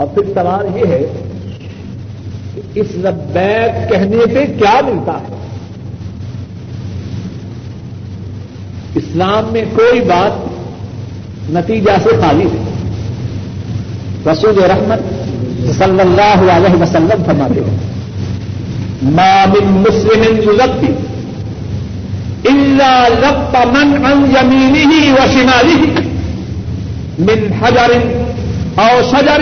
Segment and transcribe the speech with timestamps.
[0.00, 1.02] اور پھر سوال یہ ہے
[2.54, 5.38] کہ اس لبیک کہنے سے کیا ملتا ہے؟
[9.00, 10.34] اسلام میں کوئی بات
[11.58, 12.62] نتیجہ سے خالی ہے
[14.30, 15.02] رسول رحمت
[15.78, 17.78] صلی اللہ علیہ وسلم فرماتے ہیں،
[19.16, 20.92] ما من مسلم يلقي
[22.50, 22.92] الا
[23.22, 25.82] لق من عن يمينه وشماله
[27.28, 27.90] من حجر
[28.82, 29.40] او شجر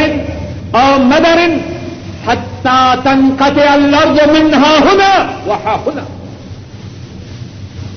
[0.75, 1.59] او مدر
[2.27, 6.05] حتى تنقطع الارض منها هنا وها هنا.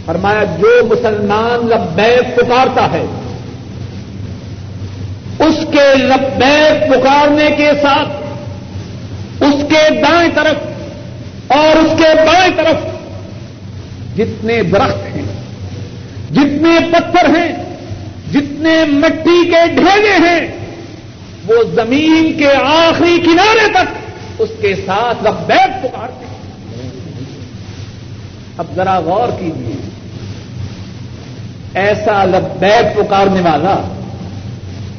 [0.05, 3.05] فرمایا، جو مسلمان لبیک پکارتا ہے،
[5.39, 12.77] اس کے لبیک پکارنے کے ساتھ، اس کے دائیں طرف اور اس کے بائیں طرف
[14.17, 15.25] جتنے درخت ہیں،
[16.31, 17.51] جتنے پتھر ہیں،
[18.31, 20.60] جتنے مٹی کے ڈھیلے ہیں
[21.47, 23.85] وہ زمین کے آخری کنارے تک
[24.39, 26.41] اس کے ساتھ لبیک پکارتے ہیں۔
[28.57, 29.75] اب ذرا غور کیجیے۔
[31.73, 33.93] ایسا لبیک پکارنے والا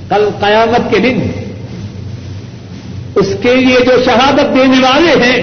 [0.08, 1.30] کل قیامت کے دن
[3.14, 5.42] اس کے لیے جو شہادت دینے والے ہیں،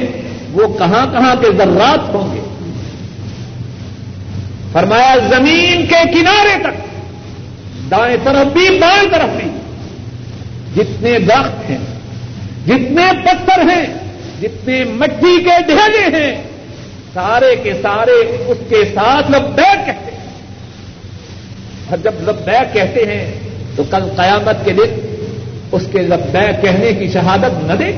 [0.52, 2.42] وہ کہاں کہاں کے ذرات ہوں گے؟
[4.72, 6.82] فرمایا، زمین کے کنارے تک،
[7.92, 9.59] دائیں طرف بھی، بائیں طرف بھی۔
[10.76, 11.78] جتنے درخت ہیں،
[12.68, 13.86] جتنے پتھر ہیں،
[14.42, 16.44] جتنے مٹی کے ڈھیلے ہیں،
[17.14, 20.32] سارے کے سارے اس کے ساتھ لبیک کہتے ہیں۔
[21.90, 23.32] اور جب لبیک کہتے ہیں،
[23.76, 25.16] تو کل قیامت کے دن
[25.72, 27.92] اس کے لبیک کہنے کی شہادت نہ دے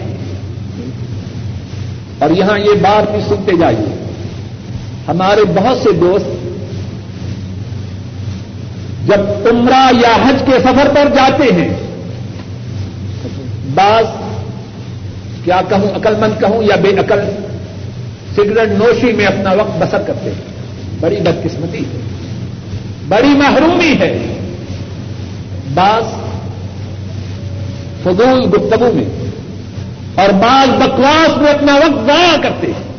[2.19, 3.95] اور یہاں یہ بات بھی سنتے جائیے۔
[5.07, 6.25] ہمارے بہت سے دوست
[9.07, 11.80] جب عمرہ یا حج کے سفر پر جاتے ہیں
[13.73, 14.03] بعض
[15.43, 17.19] کیا کہوں عقل مند کہوں یا بے عقل
[18.35, 20.41] سگریٹ نوشی میں اپنا وقت بسر کرتے ہیں۔
[20.99, 21.99] بڑی بدقسمتی ہے۔
[23.07, 24.39] بڑی محرومی ہے۔
[25.73, 26.03] بعض
[28.03, 29.31] فضول گفتگو میں
[30.15, 32.91] اور بعض بکواس میں اپنا وقت ضائع کرتے ہیں۔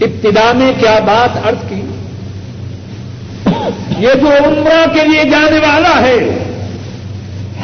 [0.00, 1.82] ابتدا میں کیا بات ارض کی؟
[3.98, 6.50] یہ جو عمرہ کے لیے جانے والا ہے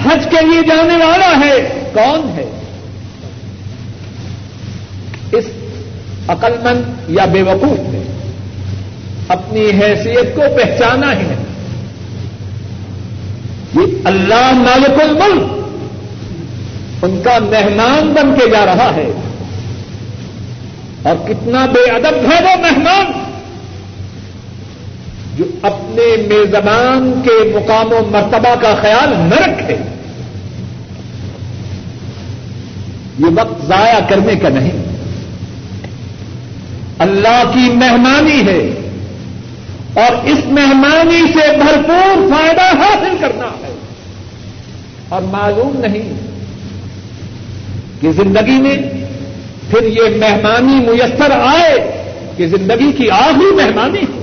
[0.06, 2.60] حج کے لیے جانے والا ہے، کون ہے؟
[5.32, 5.44] اس
[6.28, 8.02] عقل مند یا بے وقوف نے
[9.28, 11.44] اپنی حیثیت کو پہچانا ہی نہیں۔
[13.74, 15.60] یہ اللہ مالک الملک
[17.02, 19.12] ان کا مہمان بن کے جا رہا ہے۔
[21.02, 23.19] اور کتنا بے ادب ہے وہ مہمان۔
[25.40, 29.76] جو اپنے میزبان کے مقام و مرتبہ کا خیال نہ رکھے۔
[33.18, 34.70] یہ وقت ضائع کرنے کا نہیں۔
[36.98, 38.90] اللہ کی مہمانی ہے
[39.94, 43.74] اور اس مہمانی سے بھرپور فائدہ حاصل کرنا ہے۔
[45.08, 46.12] اور معلوم نہیں
[48.00, 48.76] کہ زندگی میں
[49.70, 52.02] پھر یہ مہمانی میسر آئے
[52.36, 54.19] کہ زندگی کی آخری مہمانی ہے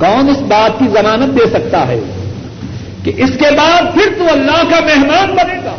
[0.00, 2.00] کون اس بات کی ضمانت دے سکتا ہے
[3.04, 5.76] کہ اس کے بعد پھر تو اللہ کا مہمان بنے گا؟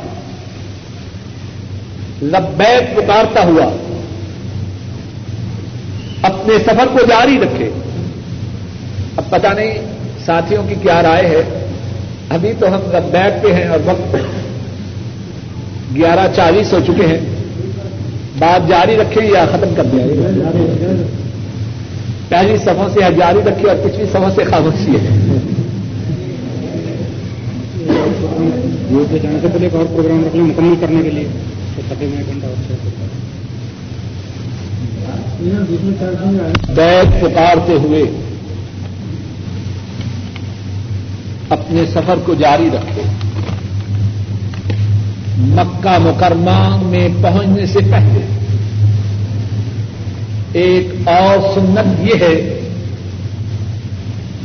[2.22, 3.66] لبیک پکارتا ہوا
[6.22, 7.70] اپنے سفر کو جاری رکھے۔
[9.18, 9.74] اب پتا نہیں
[10.26, 11.68] ساتھیوں کی کیا رائے ہے۔
[12.30, 14.16] ابھی تو ہم لبیک پہ ہیں اور وقت
[15.96, 17.20] گیارہ چالیس ہو چکے ہیں۔
[18.40, 21.21] بات جاری رکھیں یا ختم کر دیا
[22.32, 25.18] پہلی سفوں سے جاری رکھی اور پچھلی سفوں سے خاموشی ہے۔
[29.24, 31.28] جانے سے پہلے ایک اور پروگرام رکھ لیں مکمل کرنے کے لیے
[36.76, 38.04] بیگ پکارتے ہوئے
[41.50, 43.02] اپنے سفر کو جاری رکھے
[45.38, 48.41] مکہ مکرمہ میں پہنچنے سے پہلے
[50.54, 52.60] ایک اور سنت یہ ہے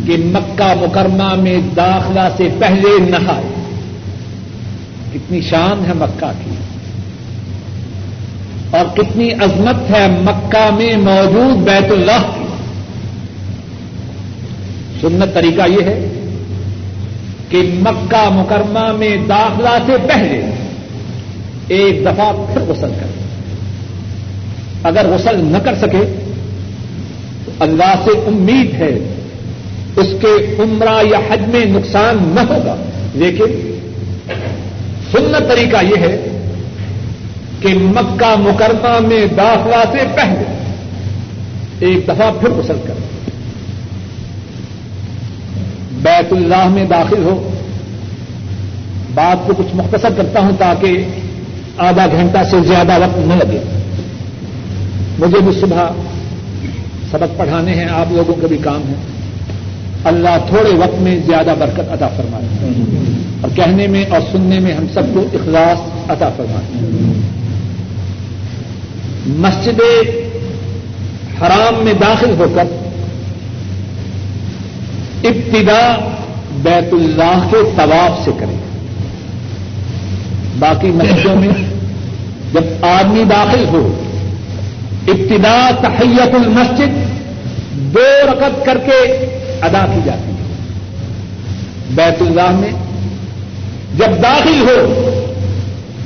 [0.06, 3.64] کہ مکہ مکرمہ میں داخلہ سے پہلے نہائے
[5.12, 6.50] کتنی شان ہے مکہ کی۔
[8.70, 12.44] اور کتنی عظمت ہے مکہ میں موجود بیت اللہ کی۔
[15.00, 16.08] سنت طریقہ یہ ہے
[17.48, 20.42] کہ مکہ مکرمہ میں داخلہ سے پہلے
[21.68, 23.15] ایک دفعہ پھر غسل کرے
[24.82, 26.14] اگر غسل نہ کر سکے
[27.44, 28.98] تو اللہ سے امید ہے
[29.96, 32.76] اس کے عمرہ یا حج میں نقصان نہ ہوگا۔
[33.14, 33.78] لیکن
[35.12, 36.28] سنت طریقہ یہ ہے
[37.60, 40.44] کہ مکہ مکرمہ میں داخلہ سے پہلے
[41.80, 42.94] ایک دفعہ پھر غسل کر۔
[45.92, 47.50] بیت اللہ میں داخل ہو۔
[49.14, 51.04] بات کو کچھ مختصر کرتا ہوں تاکہ
[51.76, 53.75] آدھا گھنٹہ سے زیادہ وقت نہ لگے۔
[55.18, 55.88] مجھے بھی صبح
[57.10, 58.94] سبق پڑھانے ہیں، آپ لوگوں کے بھی کام ہے
[60.04, 62.70] اللہ تھوڑے وقت میں زیادہ برکت عطا فرمائے۔
[63.40, 66.88] اور کہنے میں اور سننے میں ہم سب کو اخلاص عطا فرمائے۔
[69.26, 69.80] مسجد
[71.42, 72.64] حرام میں داخل ہو کر
[75.24, 75.96] ابتدا
[76.62, 78.56] بیت اللہ کے طواف سے کریں۔
[80.58, 81.48] باقی مسجدوں میں
[82.52, 84.02] جب آدمی داخل ہو
[85.08, 87.16] ابتدا تحیت المسجد
[87.94, 89.26] دو رکت کر کے
[89.62, 90.46] ادا کی جاتی ہے۔
[91.90, 92.70] بیت اللہ میں
[93.96, 95.10] جب داخل ہو،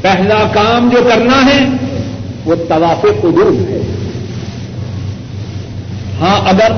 [0.03, 1.65] پہلا کام جو کرنا ہے،
[2.45, 3.81] وہ طواف قدوم ہے۔
[6.21, 6.73] ہاں اگر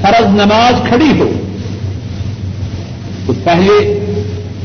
[0.00, 1.32] فرض نماز کھڑی ہو،
[3.26, 4.00] تو پہلے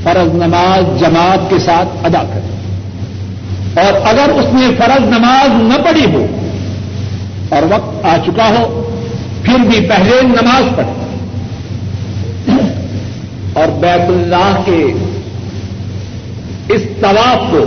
[0.03, 2.49] فرض نماز جماعت کے ساتھ ادا کرے
[3.81, 6.25] اور اگر اس نے فرض نماز نہ پڑھی ہو
[7.49, 8.81] اور وقت آ چکا ہو،
[9.43, 10.93] پھر بھی پہلے نماز پڑھے
[13.53, 14.81] اور بیت اللہ کے
[16.73, 17.65] اس طواف کو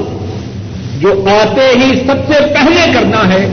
[1.01, 3.45] جو آتے ہی سب سے پہلے کرنا ہے،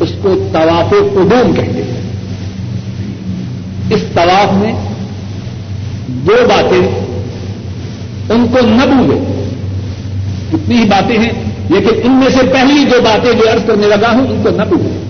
[0.00, 2.00] اس کو طواف قدوم کہتے ہیں۔
[3.94, 4.72] اس طواف میں
[6.08, 6.86] دو باتیں
[8.34, 9.18] ان کو نہ بھولے
[10.52, 11.32] کتنی ہی باتیں ہیں،
[11.70, 14.62] لیکن ان میں سے پہلی جو باتیں جو عرض کرنے لگا ہوں، ان کو نہ
[14.62, 15.02] بھولے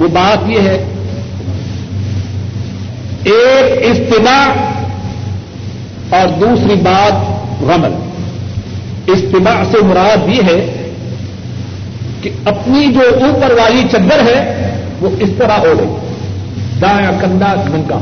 [0.00, 0.76] وہ بات یہ ہے،
[3.24, 4.38] ایک استدا
[6.10, 7.94] اور دوسری بات رمل
[9.06, 10.58] استماع سے مراد یہ ہے
[12.22, 14.40] کہ اپنی جو اوپر والی چدر ہے،
[15.00, 15.86] وہ اس طرح اوڑے
[16.80, 17.98] دایا کندھا ننگا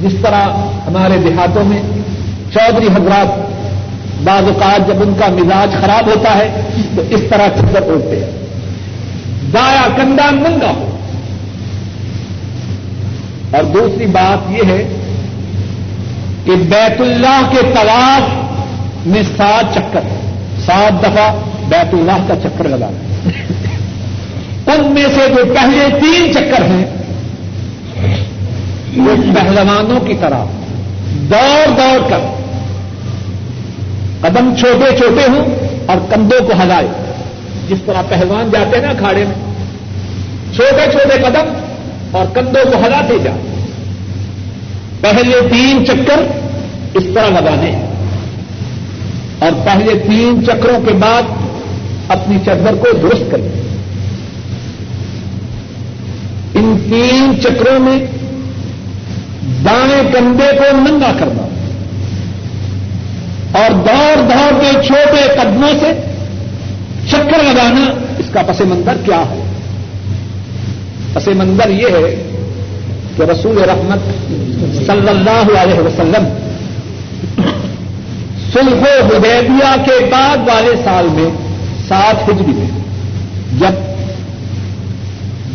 [0.00, 0.42] جس طرح
[0.86, 1.82] ہمارے دیہاتوں میں
[2.52, 3.38] چودھری حضرات،
[4.24, 6.62] بعض اوقات جب ان کا مزاج خراب ہوتا ہے،
[6.96, 8.45] تو اس طرح چدر اوڑھتے ہیں۔
[9.56, 10.90] دایا کندھا ننگا ہو
[13.50, 14.82] اور دوسری بات یہ ہے
[16.44, 20.08] کہ بیت اللہ کے طواف میں سات چکر
[20.64, 21.30] سات دفعہ
[21.68, 23.04] بیت اللہ کا چکر لگانا
[24.72, 26.84] ان میں سے جو پہلے تین چکر ہیں،
[28.96, 30.44] وہ پہلوانوں کی طرح
[31.30, 32.26] دوڑ دوڑ کر
[34.20, 35.54] قدم چھوٹے چھوٹے ہوں
[35.86, 36.88] اور کندھوں کو ہلائے۔
[37.68, 39.45] جس طرح پہلوان جاتے ہیں نا کھاڑے میں
[40.56, 41.52] چھوٹے چھوٹے قدم
[42.10, 43.56] اور کندھوں کو ہلاتے جائیں
[45.00, 46.22] پہلے تین چکر
[46.94, 47.86] اس طرح لگانے۔
[49.38, 51.22] اور پہلے تین چکروں کے بعد
[52.08, 53.48] اپنی چدر کو درست کریں۔
[56.54, 57.98] ان تین چکروں میں
[59.64, 61.46] دائیں کندھے کو ننگا کرنا
[63.58, 65.92] اور دوڑ دوڑ کے چھوٹے قدموں سے
[67.10, 69.45] چکر لگانا اس کا پس منظر کیا ہے؟
[71.12, 72.22] پس منظر یہ ہے
[73.16, 73.98] کہ رسول رحمت
[74.86, 76.28] صلی اللہ علیہ وسلم
[78.52, 81.30] سلح حدیبیہ کے بعد والے سال میں
[81.88, 82.80] سات ہجری میں
[83.58, 83.84] جب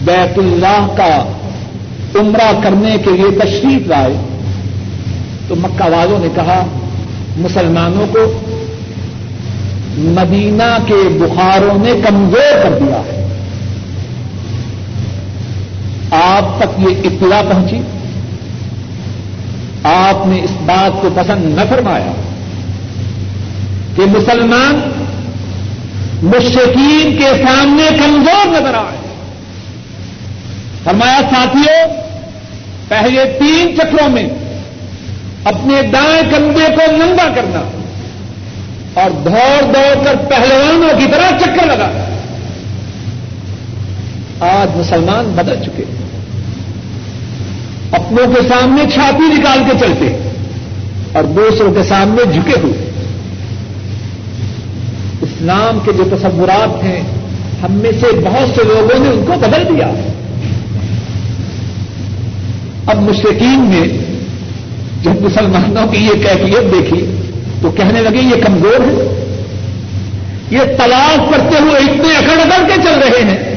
[0.03, 1.33] بیت اللہ کا
[2.19, 4.13] عمرہ کرنے کے لیے تشریف لائے
[5.47, 6.65] تو مکہ والوں نے کہا،
[7.37, 8.41] مسلمانوں کو
[9.97, 13.20] مدینہ کے بخاروں نے کمزور کر دیا ہے۔
[16.11, 17.81] آپ تک یہ اطلاع پہنچی۔
[19.83, 22.11] آپ نے اس بات کو پسند نہ فرمایا
[23.95, 24.81] کہ مسلمان
[26.23, 28.97] مشکین کے سامنے کمزور نظر آئے۔
[30.83, 32.01] فرمایا ساتھیوں
[32.87, 34.29] پہلے تین چکروں میں
[35.43, 37.61] اپنے دائیں کندھے کو ننگا کرنا
[38.93, 41.91] اور دوڑ دوڑ کر پہلوانوں کی طرح چکر لگا
[44.39, 45.83] آج مسلمان بدل چکے۔
[47.91, 50.31] اپنوں کے سامنے چھاتی نکال کے چلتے
[51.13, 52.91] اور دوسروں کے سامنے جھکے ہوئے۔
[55.21, 57.03] اسلام کے جو تصورات ہیں،
[57.63, 59.91] ہم میں سے بہت سے لوگوں نے ان کو بدل دیا۔
[62.85, 63.97] اب مشرقین نے
[65.03, 67.15] جب مسلمانوں کی یہ کیفیت دیکھی
[67.61, 69.17] تو کہنے لگے، یہ کمزور ہے
[70.51, 73.50] یہ تلاش کرتے ہوئے اتنے اکڑ اکڑ کے چل رہے ہیں۔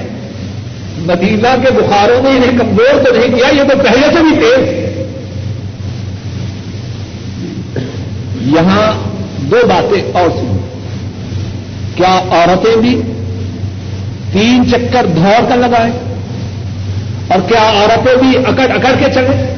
[1.04, 4.84] مدینہ کے بخاروں نے انہیں کمزور تو نہیں کیا، یہ تو پہلے سے بھی تیز
[8.54, 8.92] یہاں
[9.50, 10.58] دو باتیں اور سنی
[11.94, 13.00] کیا عورتیں بھی
[14.32, 15.92] تین چکر دوڑ کر لگائیں؟
[17.28, 19.54] اور کیا عورتیں بھی اکڑ اکڑ کے چلیں؟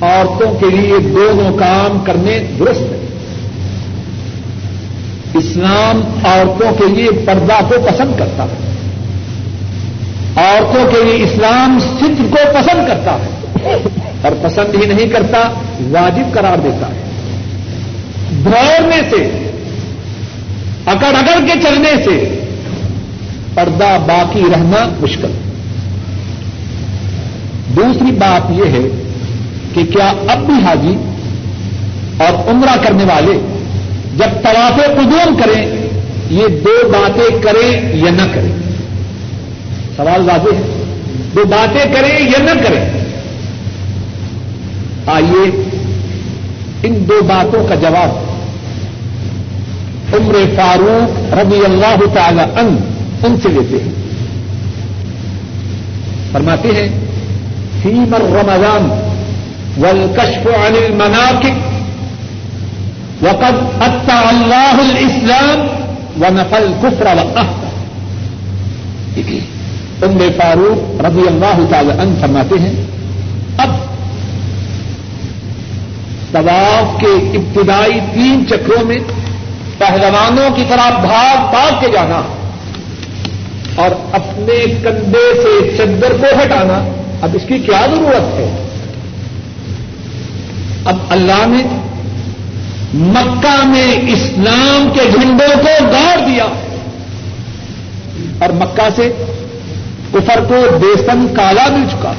[0.00, 2.98] عورتوں کے لیے دونوں کام کرنے درست ہے
[5.34, 8.72] اسلام عورتوں کے لیے پردہ کو پسند کرتا ہے۔
[10.36, 13.76] عورتوں کے لیے اسلام ستر کو پسند کرتا ہے
[14.22, 15.38] اور پسند ہی نہیں کرتا،
[15.90, 17.02] واجب قرار دیتا ہے۔
[18.30, 19.50] دوڑنے سے،
[20.86, 22.40] اکڑ اکڑ کے چلنے سے
[23.54, 25.30] پردہ باقی رہنا مشکل۔
[27.76, 28.88] دوسری بات یہ ہے
[29.74, 30.96] کہ کیا اب بھی حاجی
[32.18, 33.38] اور عمرہ کرنے والے
[34.16, 35.76] جب طواف قدوم کریں،
[36.30, 38.61] یہ دو باتیں کریں یا نہ کریں؟
[39.96, 40.84] سوال واضح ہے۔
[41.34, 42.90] دو باتیں کریں یا نہ کریں۔
[45.06, 45.62] آئیے
[46.82, 48.32] ان دو باتوں کا جواب۔
[50.14, 52.76] عمر فاروق رضی اللہ تعالی ان
[53.24, 53.92] ان سے لیتے ہیں۔
[56.32, 56.88] فرماتے ہیں
[57.82, 59.10] فیمر رمضان
[59.78, 61.72] والکشف عن المناقب
[63.22, 65.60] وقد اتى اللہ الاسلام
[66.22, 67.62] ونفى الكفر والاحد
[70.06, 72.72] ام فاروق رضی اللہ تعالی عنہ فرماتے ہیں،
[73.64, 73.70] اب
[76.32, 78.98] طواف کے ابتدائی تین چکروں میں
[79.78, 82.20] پہلوانوں کی طرح بھاگ بھاگ کے جانا
[83.82, 86.78] اور اپنے کندھے سے چدر کو ہٹانا،
[87.22, 88.48] اب اس کی کیا ضرورت ہے؟
[90.90, 91.62] اب اللہ نے
[92.94, 96.46] مکہ میں اسلام کے جھنڈوں کو گاڑ دیا
[98.40, 99.08] اور مکہ سے
[100.14, 102.12] کفر کو بیسن کالا مل چکا۔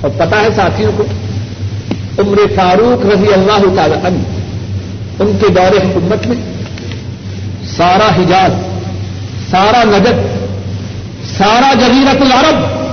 [0.00, 1.04] اور پتا ہے ساتھیوں کو،
[2.18, 4.18] عمر فاروق رضی اللہ تعالی عنہ،
[5.22, 6.36] ان کے دور حکومت میں
[7.76, 8.52] سارا حجاز،
[9.50, 10.46] سارا نجد،
[11.38, 12.86] سارا جزیرت العرب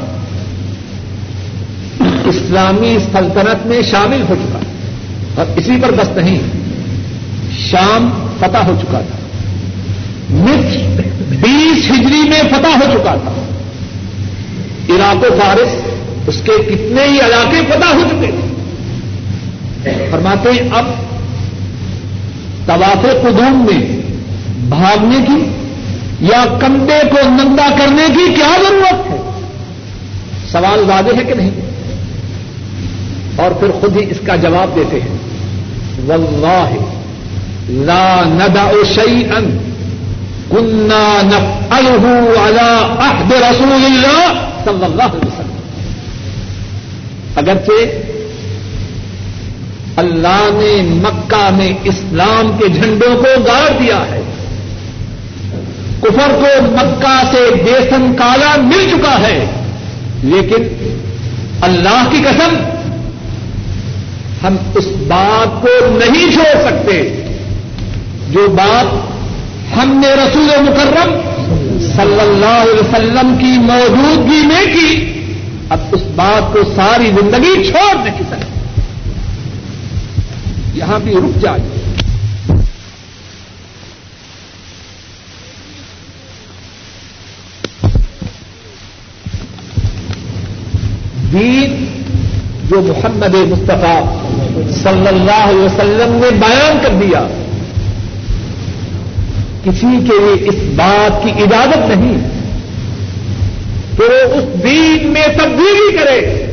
[2.25, 4.59] اسلامی سلطنت میں شامل ہو چکا۔
[5.35, 6.39] اور اسی پر بس نہیں،
[7.59, 9.17] شام فتح ہو چکا تھا۔
[10.29, 13.42] مصر بیس ہجری میں فتح ہو چکا تھا۔
[14.89, 15.75] عراق و فارس،
[16.27, 20.85] اس کے کتنے ہی علاقے فتح ہو چکے تھے فرماتے ہیں، اب
[22.65, 24.01] طواف قدوم میں
[24.69, 25.47] بھاگنے کی
[26.27, 29.17] یا کندھے کو نندا کرنے کی کیا ضرورت ہے؟
[30.51, 31.51] سوال واضح ہے کہ نہیں؟
[33.35, 35.17] اور پھر خود ہی اس کا جواب دیتے ہیں۔
[36.07, 36.69] واللہ،
[37.69, 39.39] لا ندع شيئا
[40.51, 45.61] كنا نفعله على عهد رسول الله صلی اللہ علیہ وسلم۔
[47.35, 47.79] اگرچہ
[49.97, 54.21] اللہ نے مکہ میں اسلام کے جھنڈوں کو گاڑ دیا ہے،
[56.01, 59.45] کفر کو مکہ سے بیسن کالا مل چکا ہے،
[60.23, 60.61] لیکن
[61.61, 62.55] اللہ کی قسم
[64.43, 67.01] ہم اس بات کو نہیں چھوڑ سکتے،
[68.29, 68.87] جو بات
[69.75, 71.09] ہم نے رسول مکرم
[71.95, 75.21] صلی اللہ علیہ وسلم کی موجودگی میں کی،
[75.69, 78.51] اب اس بات کو ساری زندگی چھوڑ نہیں سکتے
[80.73, 81.59] یہاں بھی رک جائے
[91.33, 91.85] دین
[92.69, 94.01] جو محمد مصطفیٰ
[94.83, 97.42] صلی اللہ علیہ وسلم نے بیان کر دیا۔
[99.65, 102.17] کسی کے لیے اس بات کی اجازت نہیں
[103.97, 106.45] کہ وہ اس دین میں تبدیلی کرے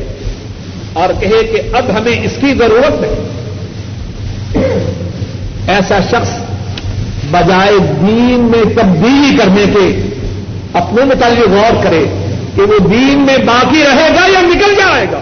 [0.93, 3.27] اور کہے کہ اب ہمیں اس کی ضرورت نہیں۔
[5.67, 6.29] ایسا شخص
[7.31, 10.09] بجائے دین میں تبدیلی کرنے کے
[10.73, 12.05] اپنے متعلق غور کرے
[12.55, 15.19] کہ وہ دین میں باقی رہے گا یا نکل جائے گا۔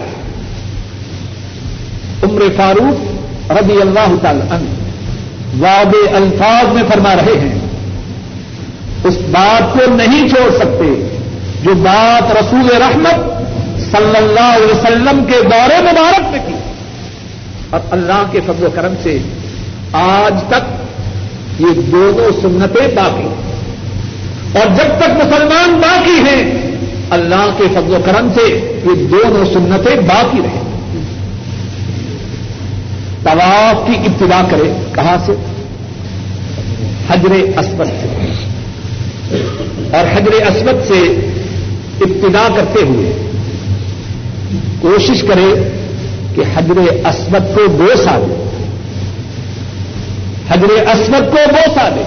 [2.22, 7.59] عمر فاروق رضی اللہ تعالی عنہ واب الفاظ میں فرما رہے ہیں
[9.04, 11.18] اس بات کو نہیں چھوڑ سکتے
[11.62, 13.14] جو بات رسول رحمت
[13.80, 16.54] صلی اللہ علیہ وسلم کے دور مبارک میں کی۔
[17.70, 19.18] اور اللہ کے فضل و کرم سے
[19.92, 20.80] آج تک
[21.60, 23.28] یہ دونوں سنتیں باقی
[24.58, 26.70] اور جب تک مسلمان باقی ہیں،
[27.10, 28.48] اللہ کے فضل و کرم سے
[28.84, 30.70] یہ دونوں سنتیں باقی رہیں۔
[33.22, 35.32] طواف کی ابتدا کرے کہاں سے؟
[37.10, 38.49] حجر اسود سے۔
[39.92, 40.98] اور حجر اسود سے
[42.00, 43.12] ابتدا کرتے ہوئے
[44.80, 45.68] کوشش کرے
[46.34, 48.46] کہ حجر اسود کو دو سال
[50.50, 52.02] حجر اسود کو بوسا دے۔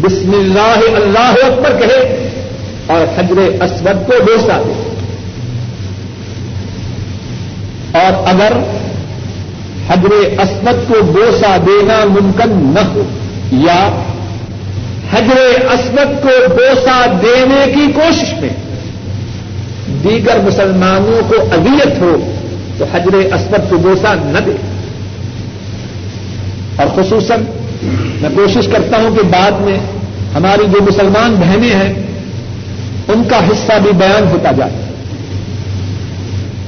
[0.00, 2.28] بسم اللہ اللہ اکبر کہے
[2.86, 4.96] اور حجر اسود کو بوسا دے۔
[7.92, 8.52] اور اگر
[9.88, 13.02] حجر اسود کو بوسا دینا ممکن نہ ہو
[13.52, 14.09] یا
[15.12, 18.48] حجر اسود کو بوسا دینے کی کوشش میں
[20.04, 22.32] دیگر مسلمانوں کو اذیت ہو
[22.78, 24.50] تو حجر اسود کو بوسا نہ دے۔
[26.76, 27.40] اور خصوصاً
[28.20, 29.78] میں کوشش کرتا ہوں کہ بعد میں
[30.34, 31.92] ہماری جو مسلمان بہنیں ہیں،
[33.08, 34.70] ان کا حصہ بھی بیان ہوتا جائے۔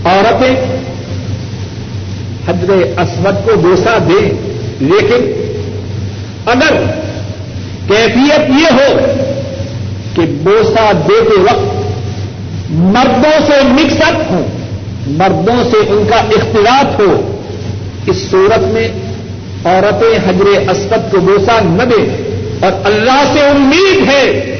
[0.04, 0.78] عورتیں
[2.48, 2.70] حجر
[3.00, 4.32] اسود کو بوسا دے
[4.80, 5.32] لیکن
[6.46, 7.02] اگر
[7.88, 9.00] کیفیت یہ ہو
[10.14, 11.82] کہ بوسا دیتے وقت
[12.70, 14.42] مردوں سے مکس اپ ہوں
[15.06, 17.38] مردوں سے ان کا اختلاف ہو۔
[18.06, 18.88] اس صورت میں
[19.64, 22.06] عورتیں حجر اسود کو بوسا نہ دیں۔
[22.60, 24.56] اور اللہ سے امید ہے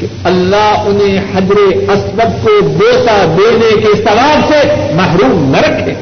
[0.00, 1.56] کہ اللہ انہیں حجر
[1.90, 5.94] اسود کو بوسا دینے کے ثواب سے محروم نہ رکھے۔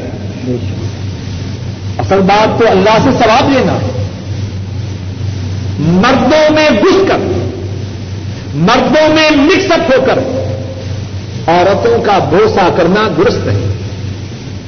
[1.98, 3.97] اصل بات تو اللہ سے ثواب لینا۔ ہے
[5.78, 7.18] مردوں میں گھس کر،
[8.54, 10.18] مردوں میں مکس اپ ہو کر
[11.46, 13.72] عورتوں کا بھوسا کرنا درست ہے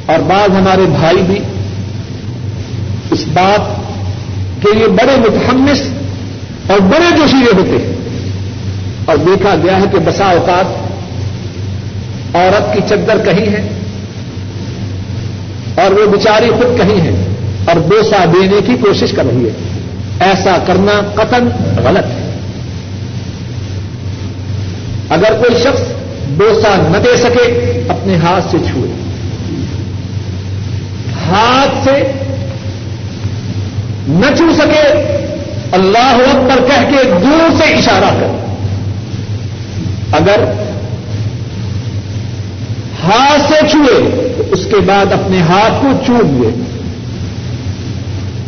[0.07, 1.39] اور بعض ہمارے بھائی بھی
[3.11, 3.81] اس بات
[4.63, 5.83] کے لیے بڑے متحمس
[6.71, 7.93] اور بڑے جوشیلے ہوتے ہیں۔
[9.05, 10.91] اور دیکھا گیا ہے کہ بسا اوقات
[12.37, 13.69] عورت کی چدر کہیں ہے
[15.75, 17.27] اور وہ بیچاری خود کہیں ہے
[17.65, 19.51] اور بوسا دینے کی کوشش کر رہی ہے۔
[20.21, 21.49] ایسا کرنا قتل
[21.85, 22.31] غلط ہے۔
[25.09, 25.81] اگر کوئی شخص
[26.39, 28.91] ڈوسا نہ دے سکے، اپنے ہاتھ سے چھوئے۔
[31.27, 32.13] ہاتھ سے
[34.09, 35.03] نہ چھو سکے،
[35.73, 38.55] اللہ اکبر کہہ کے دور سے اشارہ کر۔
[40.13, 40.45] اگر
[43.05, 46.70] ہاتھ سے چھوئے، تو اس کے بعد اپنے ہاتھ کو چوم لے۔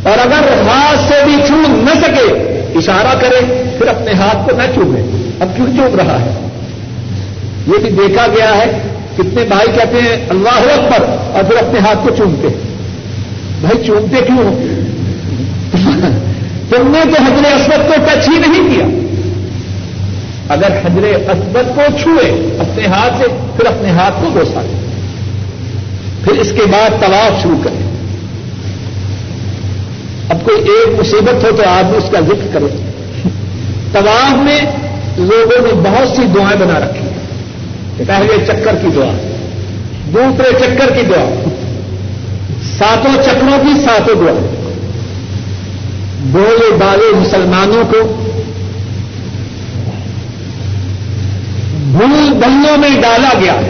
[0.02, 2.32] اور اگر ہاتھ سے بھی چوم نہ سکے،
[2.78, 5.00] اشارہ کرے، پھر اپنے ہاتھ کو نہ چومے۔
[5.40, 6.48] اب کیوں چوم رہا ہے؟
[7.66, 8.78] یہ بھی دیکھا گیا ہے،
[9.14, 12.48] کتنے بھائی کہتے ہیں، اللہ اکبر، اور پھر اپنے ہاتھ کو چومتے۔
[13.60, 14.52] بھائی، چومتے کیوں
[16.70, 18.86] تم نے تو حجر اسود کو ٹچ ہی نہیں کیا۔
[20.48, 23.24] اگر حجر اسود کو چھوئے اپنے ہاتھ سے،
[23.56, 24.60] پھر اپنے ہاتھ کو گوسا
[26.24, 27.81] پھر اس کے بعد طواف شروع کریں۔
[30.32, 32.90] اب کوئی ایک مصیبت ہو تو آدمی اس کا ذکر کرے۔
[33.92, 34.60] طواف میں
[35.16, 37.12] لوگوں نے بہت سی دعائیں بنا رکھی ہیں۔
[38.06, 39.38] پہلے چکر کی دعا،
[40.14, 41.44] دوسرے چکر کی دعا،
[42.78, 44.54] ساتوں چکروں کی ساتوں دعا۔
[46.20, 48.24] بولے بالے مسلمانوں کو،
[51.76, 53.60] بھول بلوں میں ڈالا گیا۔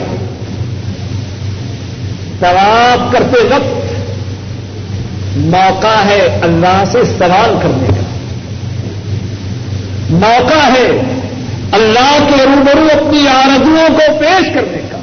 [2.40, 3.81] طواف کرتے وقت
[5.36, 8.02] موقع ہے اللہ سے سوال کرنے کا۔
[10.10, 10.88] موقع ہے
[11.72, 14.98] اللہ کے روبرو اپنی آرزوؤں کو پیش کرنے کا۔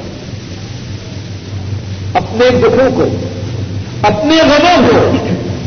[2.14, 3.08] اپنے دکھوں کو،
[4.02, 5.16] اپنے غموں کو،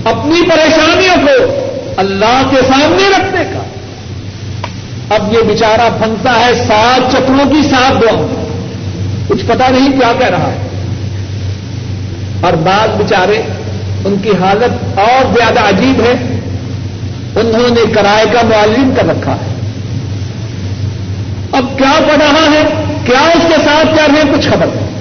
[0.09, 1.53] اپنی پریشانیوں کو
[1.97, 3.63] اللہ کے سامنے رکھنے کا۔
[5.15, 8.27] اب یہ بیچارہ پھنسا ہے سات چکروں کی سات دعاؤں
[9.27, 10.57] کچھ پتا نہیں کیا کہہ رہا ہے۔
[12.41, 13.41] اور بعض بیچارے
[14.05, 16.39] ان کی حالت اور زیادہ عجیب ہے۔
[17.35, 19.53] انہوں نے کرائے کا معلم کر رکھا ہے۔
[21.51, 22.63] اب کیا پڑھ رہا ہے؟
[23.05, 24.93] کیا اس کے ساتھ کیا رہے کچھ خبر نہیں۔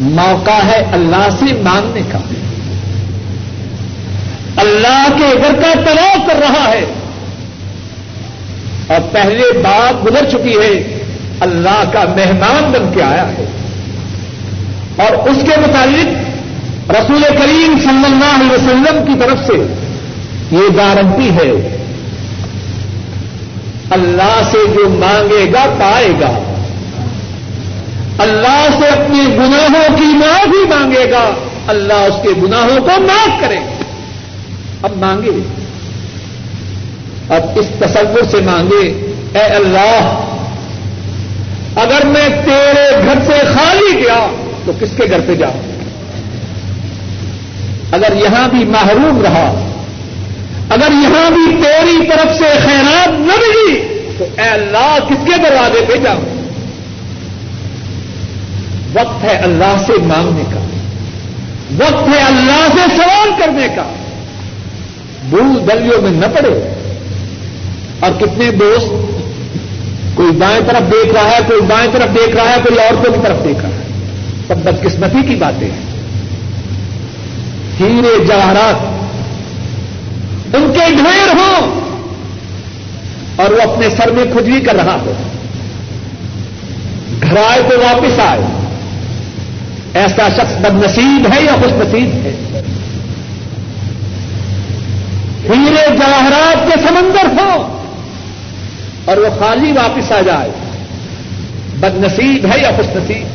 [0.00, 2.18] موقع ہے اللہ سے مانگنے کا۔
[4.56, 6.84] اللہ کے گھر کا تلاؤ کر رہا ہے۔
[8.86, 10.98] اور پہلے بات گزر چکی ہے۔
[11.40, 13.44] اللہ کا مہمان بن کے آیا ہے۔
[14.96, 16.23] اور اس کے متعلق
[16.90, 19.52] رسول کریم صلی اللہ علیہ وسلم کی طرف سے
[20.50, 21.76] یہ گارنٹی ہے۔
[23.90, 26.54] اللہ سے جو مانگے گا، پائے گا۔
[28.18, 31.30] اللہ سے اپنے گناہوں کی معافی مانگے گا۔
[31.66, 33.84] اللہ اس کے گناہوں کو معاف کرے۔ گا
[34.82, 35.30] اب مانگے۔
[37.28, 40.20] اب اس تصور سے مانگے، اے اللہ،
[41.76, 44.26] اگر میں تیرے گھر سے خالی گیا
[44.64, 45.73] تو کس کے گھر پہ جاؤں؟
[47.94, 49.68] اگر یہاں بھی محروم رہا،
[50.70, 53.80] اگر یہاں بھی تیری طرف سے خیرات نہ ملی،
[54.18, 56.44] تو اے اللہ کس کے دروازے پہ جاؤں
[58.94, 60.60] وقت ہے اللہ سے مانگنے کا،
[61.84, 63.92] وقت ہے اللہ سے سوال کرنے کا۔
[65.30, 66.74] بھول دلیوں میں نہ پڑے۔
[68.00, 68.88] اور کتنے دوست،
[70.14, 73.18] کوئی دائیں طرف دیکھ رہا ہے، کوئی بائیں طرف دیکھ رہا ہے، کوئی عورتوں کی
[73.24, 73.82] طرف دیکھ رہا ہے۔
[74.48, 75.93] سب بدقسمتی کی باتیں ہیں۔
[77.80, 78.94] ہیرے جواہرات
[80.56, 81.80] ان کے ڈھیر ہوں۔
[83.36, 85.12] اور وہ اپنے سر میں کھجلی کر رہا ہو
[87.22, 88.40] گھر آئے تو واپس آئے۔
[89.94, 92.62] ایسا شخص بد نصیب ہے یا خوش نصیب ہے؟
[95.48, 97.78] ہیرے جواہرات کے سمندر ہو۔
[99.04, 100.50] اور وہ خالی واپس آ جائے۔
[101.80, 103.26] بد نصیب ہے یا خوش نصیب؟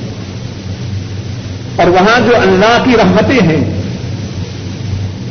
[1.81, 3.78] اور وہاں جو اللہ کی رحمتیں ہیں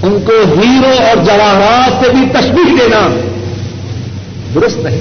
[0.03, 3.21] ان کو ہیرو اور جواہرات سے بھی تشبیح دینا
[4.55, 5.01] درست نہیں۔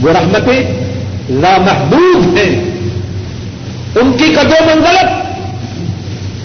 [0.00, 0.90] وہ رحمتیں
[1.30, 2.64] لامحدود ہیں۔
[3.96, 5.10] ان کی قدر منزلت،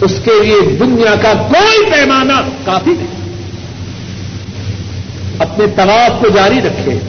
[0.03, 2.33] اس کے لیے دنیا کا کوئی پیمانہ
[2.65, 3.37] کافی نہیں۔
[5.39, 6.99] اپنے طواف کو جاری رکھے۔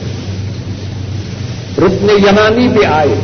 [1.77, 3.15] رکن یمانی پہ آئے۔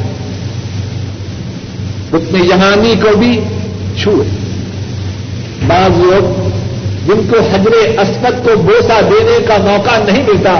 [2.13, 3.39] رکن یمانی کو بھی
[4.01, 4.44] چھوئے۔
[5.67, 6.49] بعض لوگ
[7.07, 10.51] جن کو حجر اسمت کو بوسا دینے کا موقع نہیں ملتا،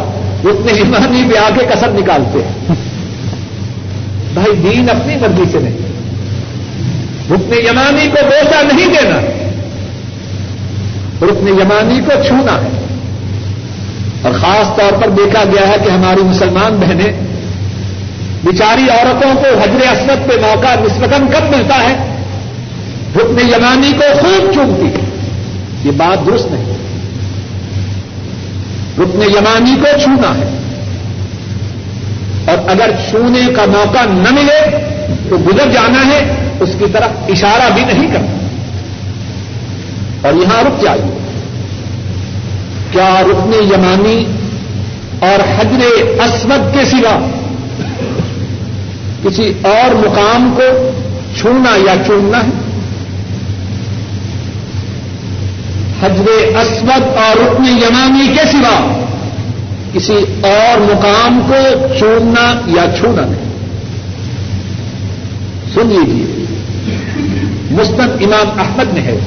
[0.43, 2.75] وہ اتنے ایمانی پہ آ کے کسر نکالتے ہیں۔
[4.33, 5.77] بھائی، دین اپنی مرضی سے نہیں۔
[7.31, 9.19] رکن یمانی کو بوسا نہیں دینا
[11.25, 12.85] رکن یمانی کو چھونا ہے۔
[14.21, 17.13] اور خاص طور پر دیکھا گیا ہے کہ ہماری مسلمان بہنیں
[18.43, 22.14] بیچاری عورتوں کو حجر اسمت پہ موقع نسبتاً کب ملتا ہے۔
[23.15, 25.05] رکن یمانی کو خوب چومتی ہے۔
[25.83, 26.73] یہ بات درست نہیں۔
[28.99, 30.59] رکن یمانی کو چھونا ہے۔
[32.47, 34.77] اور اگر چھونے کا موقع نہ ملے
[35.29, 38.47] تو گزر جانا ہے، اس کی طرف اشارہ بھی نہیں کرنا۔
[40.27, 41.17] اور یہاں رک جائیے۔
[42.91, 44.25] کیا رکن یمانی
[45.19, 45.85] اور حجر
[46.21, 47.29] اسمد کے سوا
[49.23, 50.89] کسی اور مقام کو
[51.37, 52.64] چھونا یا چوننا ہے؟
[56.01, 59.03] حجر اسود اور رکن یمانی کے سوا
[59.93, 63.45] کسی اور مقام کو چوننا یا چھونا نہیں۔
[65.73, 66.45] سن لیجیے
[67.71, 69.17] مستق امام احمد نے ہے۔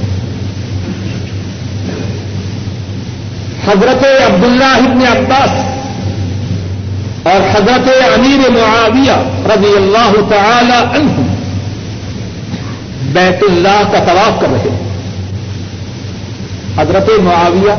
[3.66, 5.50] حضرت عبداللہ ابن عباس
[7.22, 11.22] اور حضرت امیر معاویہ رضی اللہ تعالی عنہ
[13.12, 14.87] بیت اللہ کا طواف کر رہے ہیں۔
[16.78, 17.72] حضرت معاویہ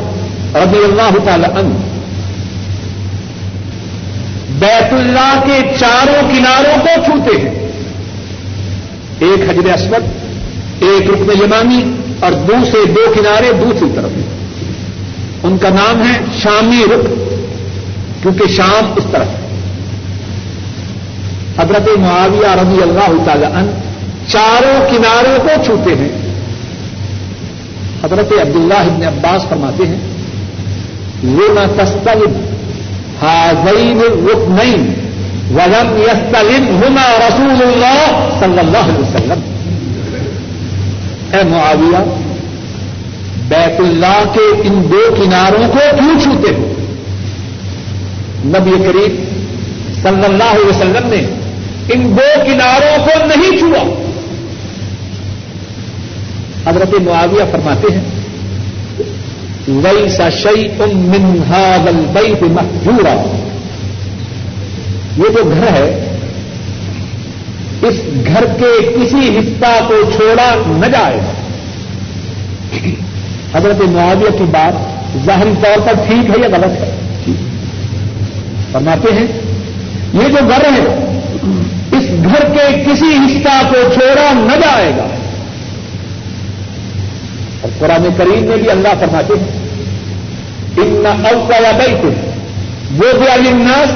[0.56, 1.74] رضی اللہ تعالی عنہ،
[4.58, 7.54] بیت اللہ کے چاروں کناروں کو چھوتے ہیں۔
[9.18, 10.02] ایک حجر اسود،
[10.82, 14.10] ایک رکن یمانی اور دوسرے دو کنارے دوسری طرف۔
[15.42, 17.06] ان کا نام ہے شامی رک
[18.22, 19.40] کیونکہ شام اس طرف۔ ہے
[21.58, 23.70] حضرت معاویہ رضی اللہ تعالی عنہ
[24.28, 26.29] چاروں کناروں کو چھوتے ہیں۔
[28.04, 29.98] حضرت عبداللہ ابن عباس فرماتے ہیں
[31.24, 32.40] وہ نہ تستلم
[33.22, 34.94] حاضین رکنین
[35.50, 39.40] ولم یستلم ہما رسول اللہ صلی اللہ علیہ وسلم.
[41.32, 42.04] اے معاویہ،
[43.48, 46.72] بیت اللہ کے ان دو کناروں کو کیوں چھوتے ہو؟
[48.44, 49.24] نبی کریم
[50.02, 51.26] صلی اللہ علیہ وسلم نے
[51.92, 54.09] ان دو کناروں کو نہیں چھوا۔
[56.66, 58.04] حضرت معاویہ فرماتے ہیں
[59.68, 61.76] وئی سا شعی ام منہا
[62.12, 63.14] بئی محجورا
[65.16, 66.16] یہ جو گھر ہے،
[67.82, 67.94] اس
[68.26, 71.20] گھر کے کسی حصہ کو چھوڑا نہ جائے۔
[73.54, 74.74] حضرت معاویہ کی بات
[75.26, 76.90] ظاہری طور پر ٹھیک ہے یا غلط ہے؟
[78.72, 79.26] فرماتے ہیں،
[80.14, 80.94] یہ جو گھر ہے،
[81.92, 85.06] اس گھر کے کسی حصہ کو چھوڑا نہ جائے گا۔
[87.80, 89.58] قرآن کریم میں بھی اللہ فرماتے ہیں۔
[90.76, 92.04] ان اوکا بیت
[93.02, 93.92] وہ بھی الناس۔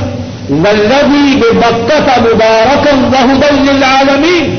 [0.50, 4.56] والذی ببکت مبارکا وہدا للعالمین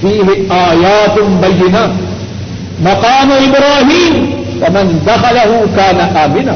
[0.00, 1.92] فیہ آیات بینہ
[2.80, 6.52] مقام ابراہیم ومن دخلہ کان آمنا۔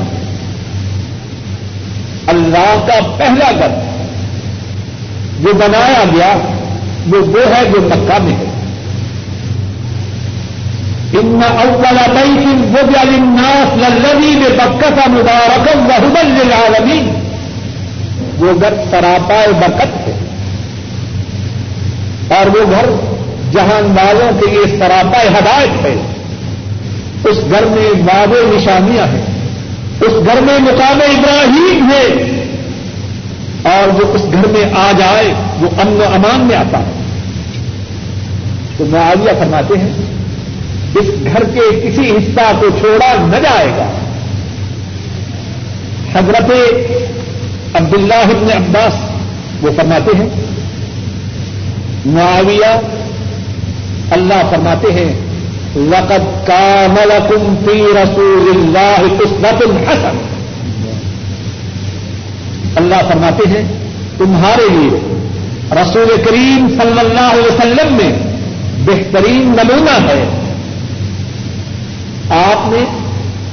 [2.26, 3.68] اللہ کا پہلا گھر۔
[5.40, 6.37] جو بنایا گیا،
[7.11, 8.47] وہ وہ ہے جو مکہ میں ہے۔
[11.12, 17.10] ان اول بیت وضع للناس للذی ببکت مبارکا وهدى للعالمین
[18.38, 20.18] وہ گھر سراپا برکت ہے۔
[22.28, 22.86] اور وہ گھر
[23.52, 25.96] جہان والوں کے لیے سراپا ہدایت ہے۔
[27.24, 29.26] اس گھر میں باب نشانیاں ہیں۔
[30.00, 32.30] اس گھر میں مقام ابراہیم ہے۔
[33.62, 36.92] اور جو اس گھر میں آ جائے، وہ امن و امان میں آتا ہے۔
[38.76, 40.17] تو معاویہ فرماتے ہیں
[40.96, 43.88] اس گھر کے کسی حصہ کو چھوڑا نہ جائے گا۔
[46.14, 46.51] حضرت
[47.74, 48.94] عبداللہ ابن عباس
[49.62, 50.29] وہ فرماتے ہیں،
[52.07, 52.72] معاویہ
[54.11, 55.12] اللہ فرماتے ہیں،
[55.77, 60.18] لقد کاملکم فی رسول اللہ قسمت الحسن
[62.77, 63.62] اللہ فرماتے ہیں،
[64.18, 64.98] تمہارے لیے
[65.72, 68.12] رسول کریم صلی اللہ علیہ وسلم میں
[68.87, 70.38] بہترین نمونہ ہے۔
[72.30, 72.84] آپ نے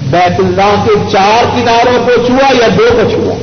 [0.09, 3.35] بیت اللہ کے چار کناروں کو چھوا یا دو کو چھوا؟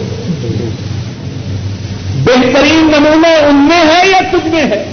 [2.24, 4.84] بہترین نمونہ ان میں ہے یا تجھ میں ہے؟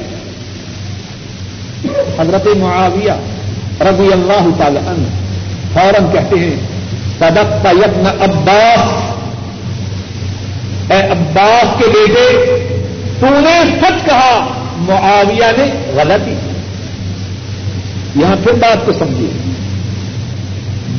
[2.19, 3.12] حضرت معاویہ
[3.82, 5.08] رضی اللہ تعالی عنہ
[5.73, 6.56] فوراً کہتے ہیں
[7.19, 9.13] صدق یبن عباس۔
[10.91, 12.45] اے عباس کے بیٹے
[13.19, 14.47] تو نے سچ کہا،
[14.78, 16.36] معاویہ نے غلطی۔
[18.15, 19.59] یہاں پھر بات کو سمجھیے۔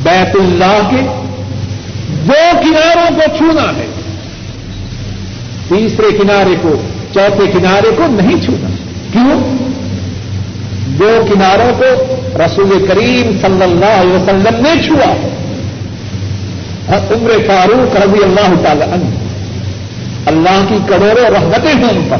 [0.03, 1.01] بیت اللہ کے
[2.27, 3.85] دو کناروں کو چھونا ہے۔
[5.67, 6.75] تیسرے کنارے کو،
[7.13, 8.69] چوتھے کنارے کو نہیں چھونا۔
[9.11, 9.57] کیوں؟
[10.99, 15.27] دو کناروں کو رسول کریم صلی اللہ علیہ وسلم نے چھوا۔
[16.93, 19.05] اور عمر فاروق رضی اللہ تعالی عنہ۔
[20.25, 22.17] اللہ کی کروڑوں رحمتیں ہیں ان پر۔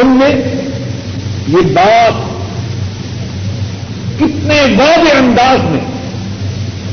[0.00, 0.30] ان میں
[1.48, 2.31] یہ بات
[4.22, 5.80] کتنے واضح انداز میں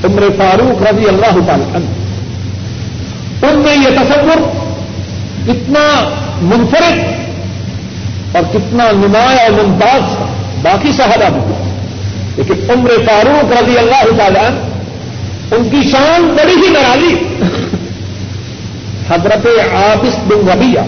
[0.06, 4.40] عمر فاروق رضی اللہ تعالی عنہ ان میں یہ تصور
[5.48, 5.84] کتنا
[6.42, 10.16] منفرد اور کتنا نمایاں اور ممتاز
[10.62, 11.56] باقی صحابہ بھی
[12.36, 17.14] لیکن عمر فاروق رضی اللہ تعالی عنہ ان کی شان بڑی ہی نرالی۔
[19.10, 20.80] حضرت عابس بن ربیہ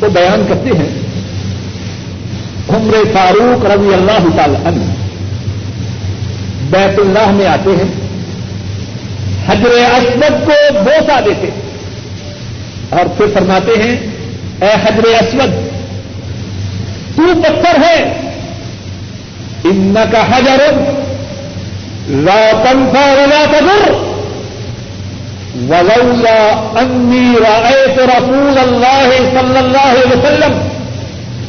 [0.00, 0.88] وہ بیان کرتے ہیں،
[2.68, 4.99] عمر فاروق رضی اللہ تعالی عنہ
[6.70, 8.10] بیت اللہ میں آتے ہیں۔
[9.48, 11.50] حجر اسود کو بوسا دیتے
[12.90, 13.96] اور پھر فرماتے ہیں،
[14.60, 15.52] اے حجر اسود،
[17.16, 18.20] تو پتھر ہے۔
[19.64, 20.72] ان کا حجر
[22.08, 23.92] لا تنفع ولا تضر۔
[25.68, 30.68] ولولا انی رأيت رسول اللہ صلی اللہ علیہ وسلم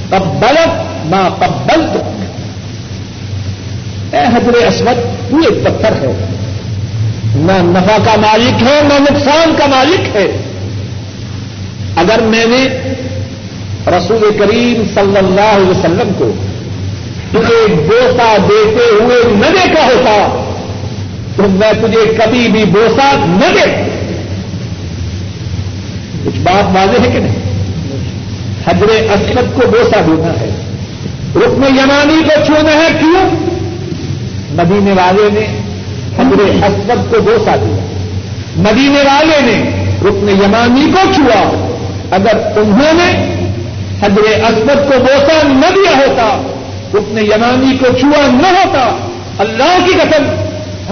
[0.09, 0.69] قبلت
[1.05, 2.10] ما قبلتك
[4.11, 6.25] اے حضر اسود تو ایک پتھر ہے۔
[7.35, 10.31] نہ نفع کا مالک ہے، نہ نقصان کا مالک ہے۔
[11.95, 12.67] اگر میں نے
[13.87, 16.31] رسول کریم صلی اللہ علیہ وسلم کو
[17.31, 20.43] تجھے بوسا دیتے ہوئے نہ دیکھا ہوتا،
[21.35, 23.83] تو میں تجھے کبھی بھی بوسا نہ دے
[26.25, 27.39] کچھ بات واضح ہے کہ نہیں؟
[28.67, 30.49] حضر اسود کو بوسا دینا ہے۔
[31.35, 33.50] رکن یمانی کو چھونا ہے، کیوں؟
[34.53, 35.57] مدینے والے نے
[36.19, 37.85] حضر اسود کو بوسا دیا۔
[38.55, 41.67] مدینے والے نے رکن یمانی کو چھوا۔
[42.11, 43.35] اگر انہوں نے
[44.01, 46.41] حضر اسود کو بوسا نہ دیا ہوتا
[46.93, 48.95] رکن یمانی کو چھوا نہ ہوتا
[49.37, 50.23] اللہ کی قسم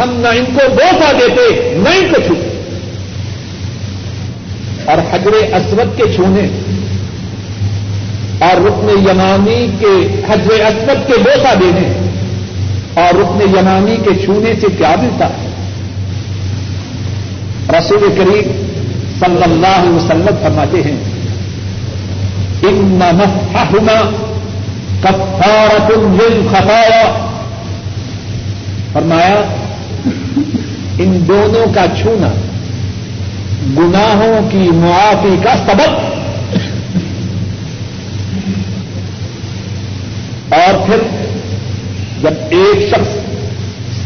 [0.02, 2.60] ہم نہ ان کو بوسا دیتے نہ ان کو چھوتے۔
[4.86, 6.48] اور حجر اسود کے چھونے
[8.39, 12.09] اور رکن یمانی کے حجر اسود کے بوسا دینے۔
[12.93, 15.47] اور رکن یمانی کے چھونے سے کیا ملتا ہے؟
[17.78, 18.52] رسول کریم
[19.19, 20.97] صلی اللہ علیہ وسلم فرماتے ہیں
[22.62, 23.99] ان مسحما
[25.02, 25.91] کفارت
[26.52, 27.04] خطایا
[28.93, 29.41] فرمایا،
[30.99, 32.34] ان دونوں کا چھونا
[33.78, 36.08] گناہوں کی معافی کا سبب.
[40.54, 41.18] اور پھر
[42.21, 43.12] جب ایک شخص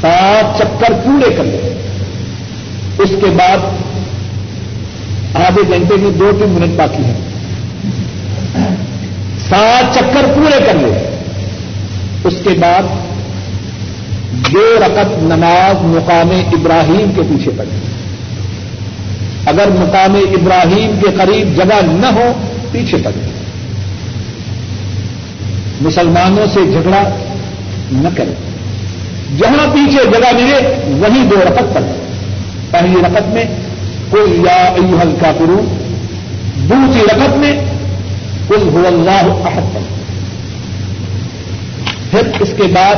[0.02, 1.74] سات چکر پورے کر لے،
[3.04, 3.60] اس کے بعد
[5.46, 7.16] آدھے گھنٹے میں دو تین منٹ باقی ہے
[9.48, 10.92] سات چکر پورے کر لے،
[12.28, 12.92] اس کے بعد
[14.50, 17.82] جو رقط نماز مقام ابراہیم کے پیچھے پڑے
[19.52, 22.32] اگر مقام ابراہیم کے قریب جگہ نہ ہو،
[22.72, 23.32] پیچھے پڑے
[25.82, 27.04] مسلمانوں سے جھگڑا
[27.94, 28.34] نہ کرے۔
[29.38, 32.00] جہاں پیچھے جگہ ملے، وہیں دو رقط پڑے
[32.72, 33.46] پہلی رقط میں
[34.10, 35.62] کوئی یا ایوہل کا گرو
[36.56, 37.60] دوسری رقط میں
[38.48, 40.04] کل ہو اللہ احد پڑے
[42.12, 42.96] پھر اس کے بعد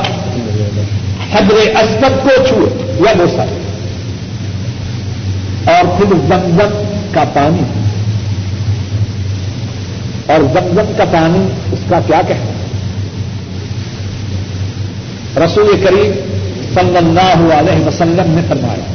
[1.34, 3.44] حضر اسود کو چھوئے، یا بوسا
[5.72, 7.64] اور پھر زمزم کا پانی۔
[10.34, 12.55] اور زمزم کا پانی، اس کا کیا کہنا
[15.44, 16.12] رسول کریم
[16.74, 18.86] صلی اللہ علیہ وسلم نے فرمایا،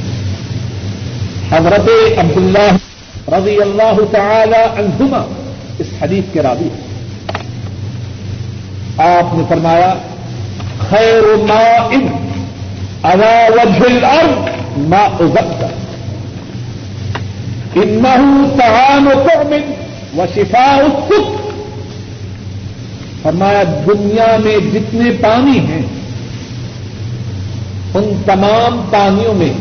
[1.50, 2.72] حضرت عبداللہ
[3.36, 5.22] رضی اللہ تعالی عنہما
[5.78, 6.68] اس حدیث کے راوی
[9.08, 9.92] آپ نے فرمایا،
[10.90, 11.90] خیر ماء
[13.04, 14.34] على وجه الارض
[14.88, 15.74] ماء زمزم
[17.76, 18.22] انه
[18.58, 19.52] طعام قوم
[20.16, 21.30] وشفاء السق
[23.22, 25.82] فرمایا، دنیا میں جتنے پانی ہیں
[27.94, 29.52] ان تمام پانیوں میں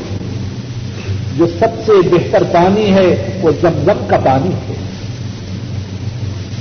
[1.38, 4.74] جو سب سے بہتر پانی ہے وہ زمزم کا پانی ہے۔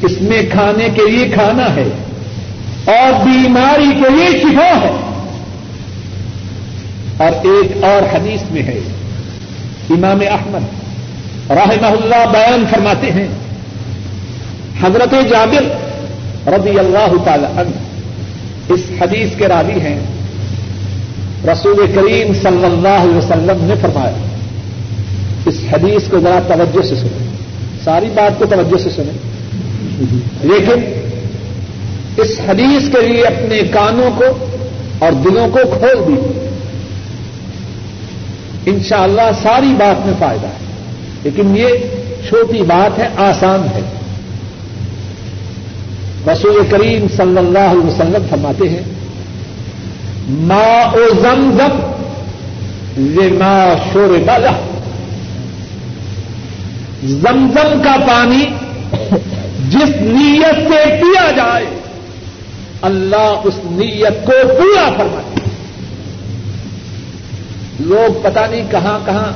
[0.03, 1.89] اس میں کھانے کے لیے کھانا ہے
[2.87, 4.91] اور بیماری کے لیے شفا ہے۔
[7.17, 8.81] اور ایک اور حدیث میں ہے۔
[9.91, 10.61] امام احمد
[11.51, 13.29] رحمہ اللہ بیان فرماتے ہیں۔
[14.83, 15.63] حضرت جابر
[16.49, 17.71] رضی اللہ تعالی عنہ
[18.73, 20.01] اس حدیث کے راوی ہیں۔
[21.47, 24.13] رسول کریم صلی اللہ علیہ وسلم نے فرمایا،
[25.47, 27.29] اس حدیث کو ذرا توجہ سے سنیں۔
[27.85, 29.39] ساری بات کو توجہ سے سنیں۔
[30.43, 30.93] لیکن
[32.17, 34.25] اس حدیث کے لیے اپنے کانوں کو
[34.99, 36.39] اور دلوں کو کھول دی
[38.71, 40.73] انشاءاللہ اللہ ساری بات میں فائدہ ہے۔
[41.25, 41.69] لیکن یہ
[42.29, 43.81] چھوٹی بات ہے، آسان ہے۔
[46.33, 48.98] رسول کریم صلی اللہ علیہ وسلم فرماتے ہیں
[50.29, 51.93] ما او زم زم
[52.97, 54.51] لما شور بالا
[57.05, 58.45] زمزم کا پانی
[59.69, 61.67] جس نیت سے پیا جائے،
[62.83, 65.41] اللہ اس نیت کو پورا فرمائے۔
[67.81, 69.33] لوگ پتہ نہیں کہاں کہاں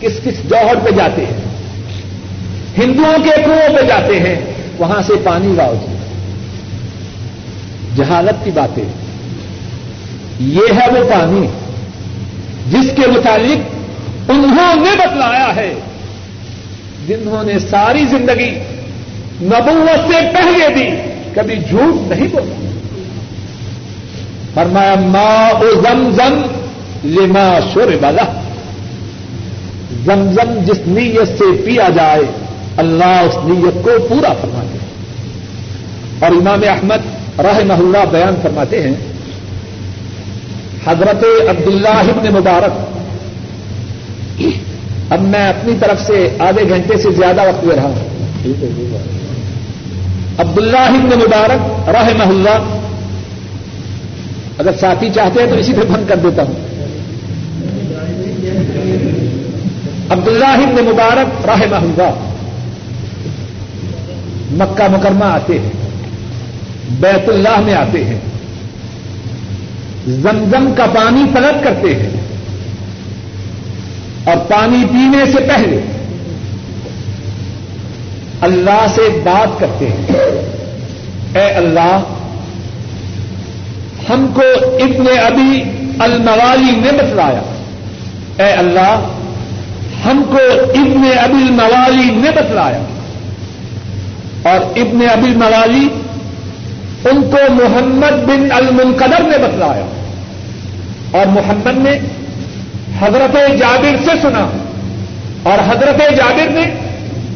[0.00, 1.40] کس کس جوہر پہ جاتے ہیں۔
[2.78, 4.40] ہندوؤں کے کنویں پہ جاتے ہیں،
[4.78, 5.96] وہاں سے پانی لاؤ جی۔
[7.96, 9.05] جہالت کی باتیں۔
[10.38, 11.46] یہ ہے وہ پانی
[12.70, 13.76] جس کے متعلق
[14.30, 15.74] انہوں نے بتلایا ہے،
[17.06, 18.50] جنہوں نے ساری زندگی
[19.42, 20.90] نبوت سے پہلے بھی
[21.34, 22.68] کبھی جھوٹ نہیں بولا۔
[24.54, 26.42] فرمایا ماں او زم زم
[27.04, 28.22] لما شور بالا
[30.04, 32.22] زمزم جس نیت سے پیا جائے،
[32.76, 34.86] اللہ اس نیت کو پورا فرماتے ہیں۔
[36.18, 38.94] اور امام احمد راہ اللہ بیان فرماتے ہیں
[40.86, 42.96] حضرت عبداللہ ابن مبارک۔
[45.10, 48.08] اب میں اپنی طرف سے آدھے گھنٹے سے زیادہ وقت دے رہا ہوں۔
[50.38, 52.78] عبداللہ ابن مبارک راہ اللہ۔
[54.58, 56.54] اگر ساتھی چاہتے ہیں تو اسی پہ بند کر دیتا ہوں۔
[60.10, 62.32] عبداللہ ابن مبارک راہ اللہ۔
[64.50, 65.70] مکہ مکرمہ آتے ہیں،
[67.00, 68.18] بیت اللہ میں آتے ہیں۔
[70.06, 72.10] زمزم کا پانی طلب کرتے ہیں
[74.24, 75.80] اور پانی پینے سے پہلے
[78.40, 80.06] اللہ سے بات کرتے ہیں۔
[81.34, 82.02] اے اللہ،
[84.08, 84.42] ہم کو
[84.82, 85.62] ابن ابھی
[85.98, 87.42] الموالی نے بتلایا۔
[88.44, 89.08] اے اللہ،
[90.06, 90.38] ہم کو
[90.74, 92.82] ابن ابی الموالی نے بتلایا۔
[94.42, 95.88] اور ابن ابی الموالی
[97.10, 99.86] ان کو محمد بن المنقدر نے بتلایا
[101.10, 101.98] اور محمد نے
[103.00, 104.46] حضرت جابر سے سنا
[105.42, 106.64] اور حضرت جابر نے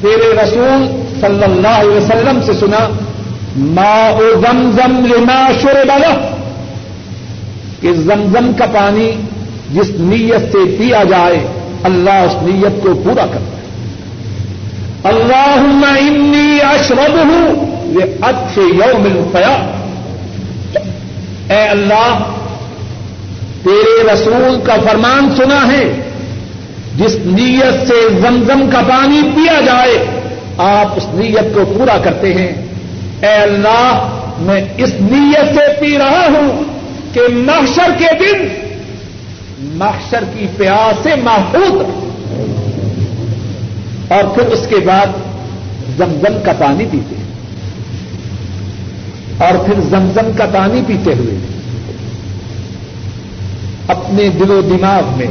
[0.00, 0.86] تیرے رسول
[1.20, 2.88] صلی اللہ علیہ وسلم سے سنا،
[3.56, 6.14] ما او زمزم لما شور بالا
[7.80, 9.10] کہ زمزم کا پانی
[9.74, 11.46] جس نیت سے پیا جائے،
[11.84, 13.68] اللہ اس نیت کو پورا کرتا ہے۔
[15.04, 19.70] اللہ انی اشرب ہوں یہ اچھے یوم الفیا
[21.50, 22.18] اے اللہ،
[23.64, 25.84] تیرے رسول کا فرمان سنا ہے،
[26.96, 30.04] جس نیت سے زمزم کا پانی پیا جائے،
[30.58, 32.52] آپ اس نیت کو پورا کرتے ہیں۔
[33.20, 36.64] اے اللہ، میں اس نیت سے پی رہا ہوں
[37.12, 38.48] کہ محشر کے دن
[39.58, 41.82] محشر کی پیاس سے محفوظ
[44.08, 45.06] اور پھر اس کے بعد
[45.98, 47.19] زمزم کا پانی پیتے۔ ہیں
[49.40, 51.34] اور پھر زمزم کا پانی پیتے ہوئے
[53.88, 55.26] اپنے دل و دماغ میں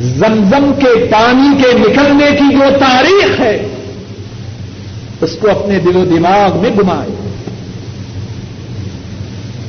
[0.00, 3.68] زمزم کے پانی کے نکلنے کی جو تاریخ ہے،
[5.20, 7.14] اس کو اپنے دل و دماغ میں گمائے۔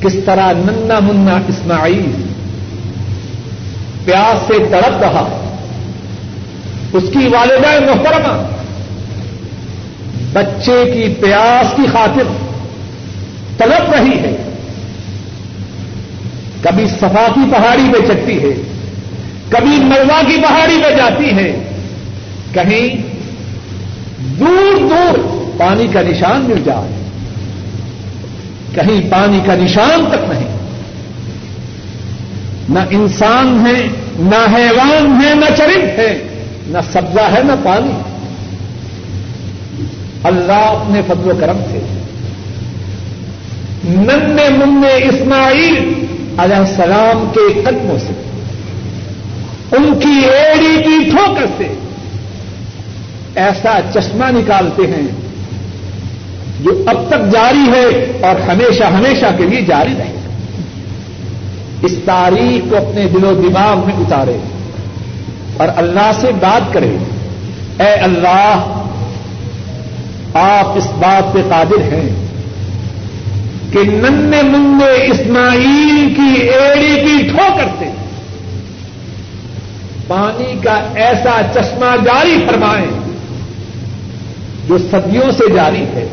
[0.01, 2.11] کس طرح ننا منا اسماعیل،
[4.05, 5.55] پیاس سے تڑپ رہا،
[6.93, 8.47] اس کی والدہ محترمہ
[10.35, 12.23] بچے کی پیاس کی خاطر
[13.57, 14.53] تڑپ رہی ہے۔
[16.61, 18.61] کبھی صفا کی پہاڑی پہ چڑھتی ہے،
[19.49, 21.63] کبھی مروا کی پہاڑی پہ جاتی ہے۔
[22.53, 22.95] کہیں
[24.19, 25.17] دور دور
[25.57, 27.09] پانی کا نشان مل جائے،
[28.73, 30.57] کہیں پانی کا نشان تک نہیں۔
[32.69, 33.87] نہ انسان ہے،
[34.19, 36.27] نہ حیوان ہے، نہ چرند ہے،
[36.67, 38.14] نہ سبزہ ہے، نہ پانی۔ ہے
[40.25, 41.79] اللہ اپنے فضل و کرم سے۔
[43.83, 46.05] نن من اسماعیل
[46.37, 48.13] علیہ السلام کے قدموں سے۔
[49.71, 51.73] ان کی ایڑی کی ٹھوکر سے۔
[53.35, 55.07] ایسا چشمہ نکالتے ہیں
[56.63, 60.15] جو اب تک جاری ہے اور ہمیشہ ہمیشہ کے لیے جاری رہے۔
[61.81, 64.37] اس تاریخ کو اپنے دل و دماغ میں اتارے
[65.57, 66.97] اور اللہ سے بات کرے۔
[67.79, 68.74] اے اللہ
[70.39, 72.09] آپ اس بات پہ قادر ہیں
[73.71, 77.89] کہ نن من اسماعیل کی ایڑی کی ٹھوکر سے
[80.07, 82.85] پانی کا ایسا چشمہ جاری فرمائیں
[84.67, 86.07] جو صدیوں سے جاری ہے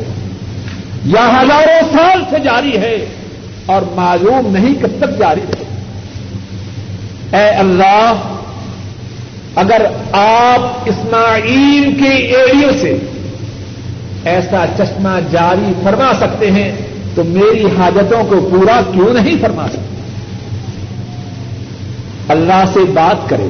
[1.05, 2.95] یا ہزاروں سال سے جاری ہے
[3.65, 5.61] اور معلوم نہیں کب تک جاری رہے
[7.37, 8.23] اے اللہ،
[9.55, 12.97] اگر آپ اسماعیل کے ایریوں سے
[14.25, 16.71] ایسا چشمہ جاری فرما سکتے ہیں
[17.15, 20.01] تو میری حاجتوں کو پورا کیوں نہیں فرما سکتے؟
[22.29, 23.47] اللہ سے بات کرے،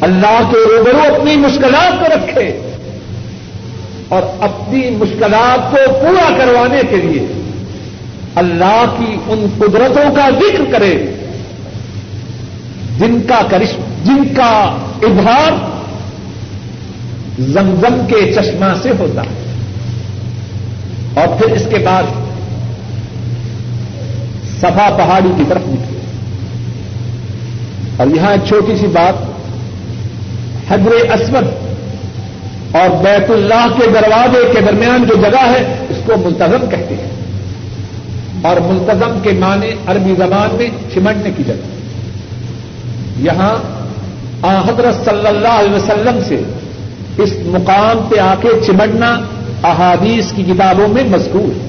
[0.00, 2.46] اللہ کے روبرو اپنی مشکلات کو رکھے
[4.08, 7.26] اور اپنی مشکلات کو پورا کروانے کے لیے
[8.34, 10.94] اللہ کی ان قدرتوں کا ذکر کرے،
[12.98, 14.52] جن کا کرشم جن کا
[15.02, 15.52] اظہار
[17.38, 19.54] زمزم کے چشمہ سے ہوتا ہے۔
[21.14, 22.02] اور پھر اس کے بعد
[24.58, 25.98] سفا پہاڑی کی طرف نکلے۔
[27.96, 29.14] اور یہاں ایک چھوٹی سی بات
[30.72, 31.44] حضر اسود
[32.74, 37.10] اور بیت اللہ کے دروازے کے درمیان جو جگہ ہے، اس کو ملتظم کہتے ہیں۔
[38.42, 41.78] اور ملتظم کے معنی عربی زبان میں چمٹنے کی جگہ۔
[43.16, 43.78] یہاں
[44.68, 46.42] حضرت صلی اللہ علیہ وسلم سے
[47.18, 49.20] اس مقام پہ آ کے چمٹنا
[49.62, 51.68] احادیث کی کتابوں میں مذکور ہے۔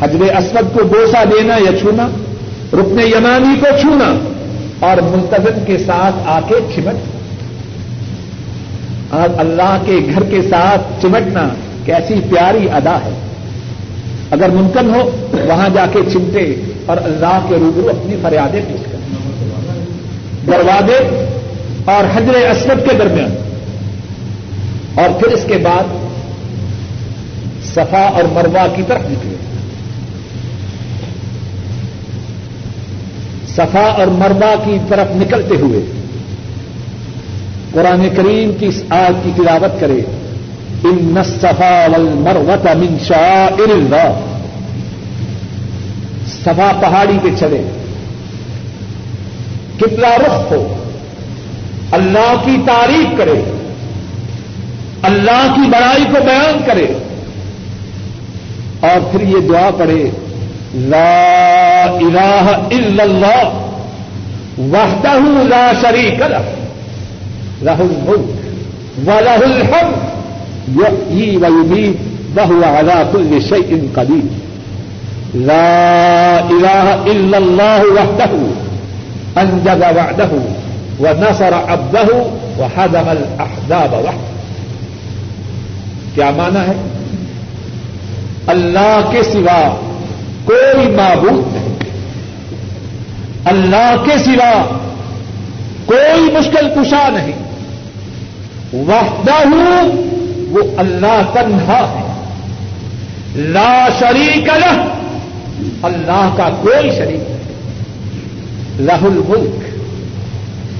[0.00, 2.08] حجر اسود کو بوسا دینا یا چھونا،
[2.72, 4.18] رکن یمانی کو چھونا،
[4.86, 7.20] اور ملتظم کے ساتھ آ کے چمٹنا۔
[9.10, 11.48] آج اللہ کے گھر کے ساتھ چمٹنا
[11.84, 13.20] کیسی پیاری ادا ہے۔
[14.30, 16.54] اگر ممکن ہو، وہاں جا کے چمٹے
[16.86, 19.16] اور اللہ کے روبرو اپنی فریادیں پیش کریں۔
[20.46, 21.26] دروازے
[21.84, 23.49] اور حجر اسود کے درمیان۔
[24.94, 25.84] اور پھر اس کے بعد
[27.64, 29.36] صفا اور مروا کی طرف نکلے۔
[33.48, 35.80] صفا اور مروا کی طرف نکلتے ہوئے
[37.72, 40.00] قرآن کریم کی اس آگ کی تلاوت کرے۔
[40.84, 44.20] ان نصفا والمروت من شائر اللہ
[46.26, 47.62] صفا پہاڑی پہ چلے
[49.76, 50.74] کتنا رخ ہو۔
[51.90, 53.59] اللہ کی تعریف کرے۔
[55.08, 56.86] اللہ کی بڑائی کو بیان کرے
[58.88, 60.02] اور پھر یہ دعا پڑے
[60.94, 63.44] لا الہ الا اللہ،
[64.72, 66.60] وحدہ لا شریک لہ
[67.62, 68.40] له الملك
[69.06, 69.96] وله الحمد
[70.76, 71.96] يحيي ويميت
[72.36, 74.22] وهو على كل شيء قدير
[75.34, 78.30] لا إله إلا الله وحده
[79.38, 80.30] أنجز وعده
[81.00, 82.08] ونصر عبده
[82.60, 84.39] وحزم الأحزاب وحده
[86.14, 86.72] کیا مانا ہے؟
[88.46, 89.80] اللہ کے سوا
[90.44, 91.78] کوئی معبود نہیں۔
[93.44, 94.78] اللہ کے سوا
[95.86, 97.32] کوئی مشکل کشا نہیں۔
[98.72, 99.48] وحدہ
[100.50, 102.24] وہ اللہ تنہا ہے۔
[103.34, 104.84] لا شریک لہ۔
[105.82, 107.40] اللہ کا کوئی شریک نہیں۔
[108.78, 109.64] لہ الملک۔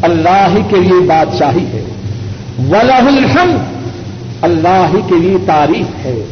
[0.04, 1.84] اللہ ہی کے لیے بادشاہی ہے۔
[2.70, 3.79] ولہ الحمد۔
[4.42, 6.22] اللہ ہی کے لیے تعریف ہے۔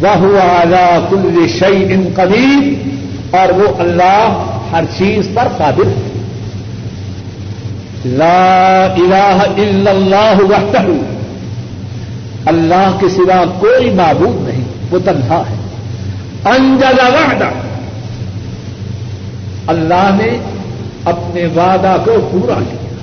[0.00, 2.90] وہ اعلی کل شعی ان قدیم
[3.30, 6.22] اور وہ اللہ ہر چیز پر قادر ہے۔
[8.04, 10.82] لا الہ الا اللہ وحدہ۔
[12.46, 15.54] اللہ کے سوا کوئی معبود نہیں، وہ تنہا ہے۔
[16.44, 17.48] انجل وحدہ۔
[19.66, 20.38] اللہ نے
[21.04, 22.94] اپنے وعدہ کو پورا کیا۔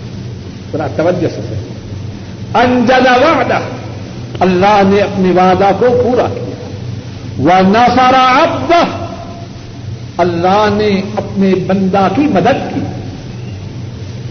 [0.74, 1.58] ذرا توجہ سے
[2.54, 3.60] انجل وعدہ
[4.40, 6.70] اللہ نے اپنے وعدہ کو پورا کیا۔
[7.38, 8.74] وہ نسارا اب
[10.18, 12.80] اللہ نے اپنے بندہ کی مدد کی۔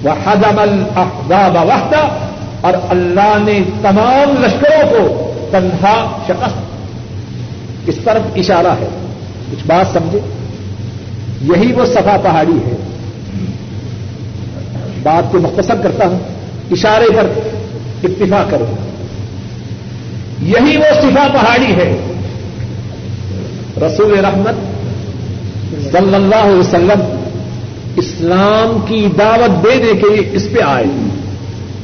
[0.03, 2.09] وہ حدم الحداب وحدہ
[2.61, 6.57] اور اللہ نے تمام لشکروں کو تنہا شکست۔
[7.87, 8.89] اس طرف اشارہ ہے۔
[9.51, 10.21] کچھ بات سمجھے۔
[11.43, 12.77] یہی وہ صفا پہاڑی ہے۔
[15.03, 16.19] بات کو مختصر کرتا ہوں۔
[16.71, 17.27] اشارے پر
[18.05, 18.88] اتفاق کروں۔
[20.43, 22.15] یہی وہ صفا پہاڑی ہے۔
[23.77, 24.55] رسول رحمت
[25.93, 27.01] صلی اللہ علیہ وسلم
[27.97, 30.85] اسلام کی دعوت دینے کے لیے اس پہ آئے۔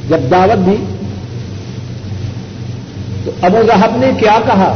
[0.09, 0.75] جب دعوت دی
[3.25, 4.73] تو ابو ظہب نے کیا کہا؟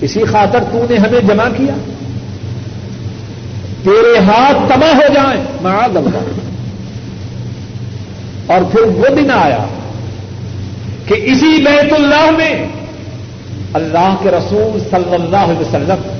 [0.00, 1.74] اسی خاطر تو نے ہمیں جمع کیا۔
[3.82, 6.42] تیرے ہاتھ تباہ ہو جائیں۔ معاذ اللہ
[8.46, 9.66] اور پھر وہ دن آیا۔
[11.06, 12.66] کہ اسی بیت اللہ میں
[13.74, 16.10] اللہ کے رسول صلی اللہ علیہ وسلم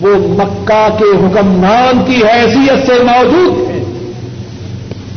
[0.00, 3.84] وہ مکہ کے حکمران کی حیثیت سے موجود ہیں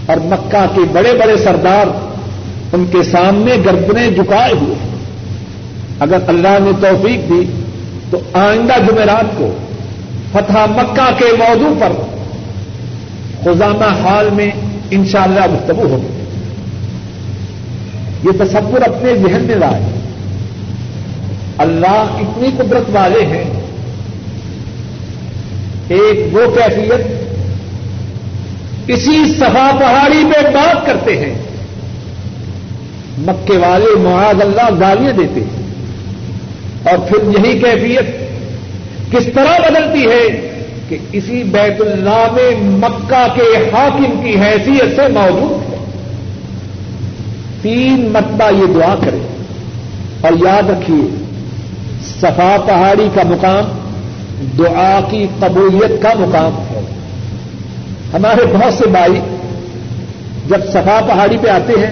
[0.05, 1.88] اور مکہ کے بڑے بڑے سردار
[2.74, 4.76] ان کے سامنے گردنے جھکائے ہوئے
[5.99, 7.43] اگر اللہ نے توفیق دی
[8.11, 9.53] تو آئندہ جمعرات کو
[10.32, 11.91] فتح مکہ کے موضوع پر
[13.43, 14.51] خزانہ حال میں
[14.91, 16.22] انشاءاللہ شاء اللہ گفتگو ہوگی۔
[18.24, 19.99] یہ تصور اپنے ذہن میں لائے۔
[21.57, 23.43] اللہ اتنی قدرت والے ہیں۔
[25.88, 27.24] ایک وہ کیفیت
[28.88, 31.34] اسی صفا پہاڑی پہ بات کرتے ہیں۔
[33.17, 35.63] مکے والے معاذ اللہ گالیاں دیتے ہیں۔
[36.89, 38.05] اور پھر یہی کیفیت
[39.11, 40.49] کس طرح بدلتی ہے
[40.89, 45.82] کہ اسی بیت اللہ میں مکہ کے حاکم کی حیثیت سے موجود ہے۔
[47.64, 49.18] تین مرتبہ یہ دعا کرے
[50.22, 51.24] اور یاد رکھیے،
[52.05, 53.80] صفا پہاڑی کا مقام
[54.57, 56.82] دعا کی قبولیت کا مقام ہے۔
[58.14, 59.20] ہمارے بہت سے بھائی
[60.47, 61.89] جب صفا پہاڑی پہ آتے ہیں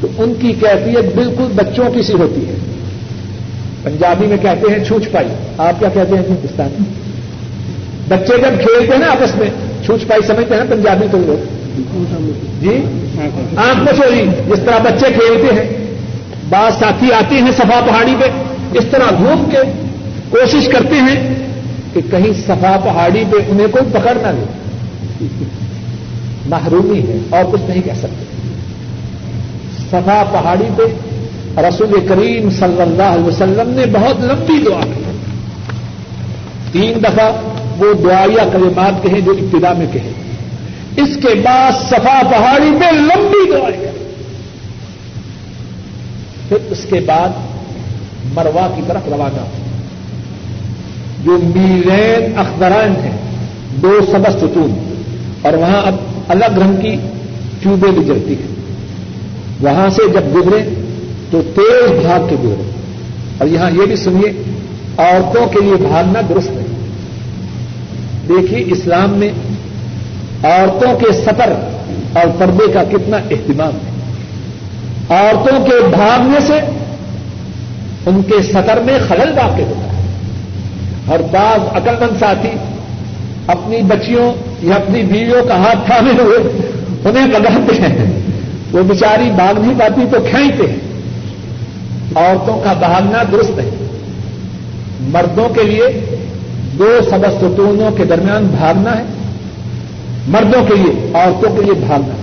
[0.00, 2.54] تو ان کی کیفیت بالکل بچوں کی سی ہوتی ہے۔
[3.82, 5.28] پنجابی میں کہتے ہیں چھوچ پائی۔
[5.58, 7.06] آپ کیا کہتے ہیں ہندوستان میں؟
[8.08, 9.50] بچے جب کھیلتے ہیں نا آپس میں
[9.84, 11.55] چھوچ پائی سمجھتے ہیں نا پنجابی تو لوگ۔
[12.60, 12.82] جی؟
[13.56, 15.86] آنکھ میں چوری جس طرح بچے کھیلتے ہیں،
[16.48, 18.24] بعض ساتھی آتے ہیں صفا پہاڑی پہ،
[18.78, 19.58] اس طرح گھوم کے
[20.30, 21.34] کوشش کرتے ہیں
[21.92, 24.44] کہ کہیں صفا پہاڑی پہ انہیں کوئی پکڑ نہ لے۔
[26.46, 28.24] محرومی ہے، اور کچھ نہیں کہہ سکتے۔
[29.90, 30.82] صفا پہاڑی پہ
[31.60, 35.02] رسول کریم صلی اللہ علیہ وسلم نے بہت لمبی دعا کی۔
[36.72, 37.32] تین دفعہ
[37.78, 40.25] وہ دعائیا کلمات کہیں جو ابتدا میں کہیں۔
[40.96, 43.92] اس کے بعد صفا پہاڑی پہ لمبی دعائیں
[46.48, 47.28] پھر اس کے بعد
[48.34, 49.44] مروا کی طرف روانہ۔
[51.24, 53.16] جو میلین اخبران ہیں
[53.82, 54.96] دو سبز ستون،
[55.42, 55.94] اور وہاں اب
[56.28, 56.96] الگ رنگ کی
[57.62, 58.54] چوبیں بھی جلتی ہیں۔
[59.60, 60.74] وہاں سے جب گزرے
[61.30, 62.70] تو تیز بھاگ کے گزرے۔
[63.38, 64.42] اور یہاں یہ بھی سنیے،
[64.98, 66.66] عورتوں کے لیے بھاگنا درست ہے
[68.28, 69.32] دیکھیے اسلام میں
[70.44, 71.52] عورتوں کے سفر
[72.12, 73.96] اور پردے کا کتنا اہتمام ہے۔
[75.16, 76.60] عورتوں کے بھاگنے سے
[78.06, 79.96] ان کے سطر میں خلل واقع ہوتا ہے۔
[81.06, 82.50] اور بعض عقل مند ساتھی
[83.46, 84.32] اپنی بچیوں
[84.62, 86.38] یا اپنی بیویوں کا ہاتھ تھامے ہوئے
[87.04, 88.20] انہیں لگاتے ہیں۔
[88.72, 90.76] وہ بیچاری بھاگ نہیں پاتی تو کھینچتے ہیں۔
[92.16, 93.70] عورتوں کا بھاگنا درست ہے۔
[95.00, 96.16] مردوں کے لیے
[96.78, 99.02] دو سبز ستونوں کے درمیان بھاگنا ہے۔
[100.26, 102.14] مردوں کے لیے، عورتوں کے لیے بھاگنا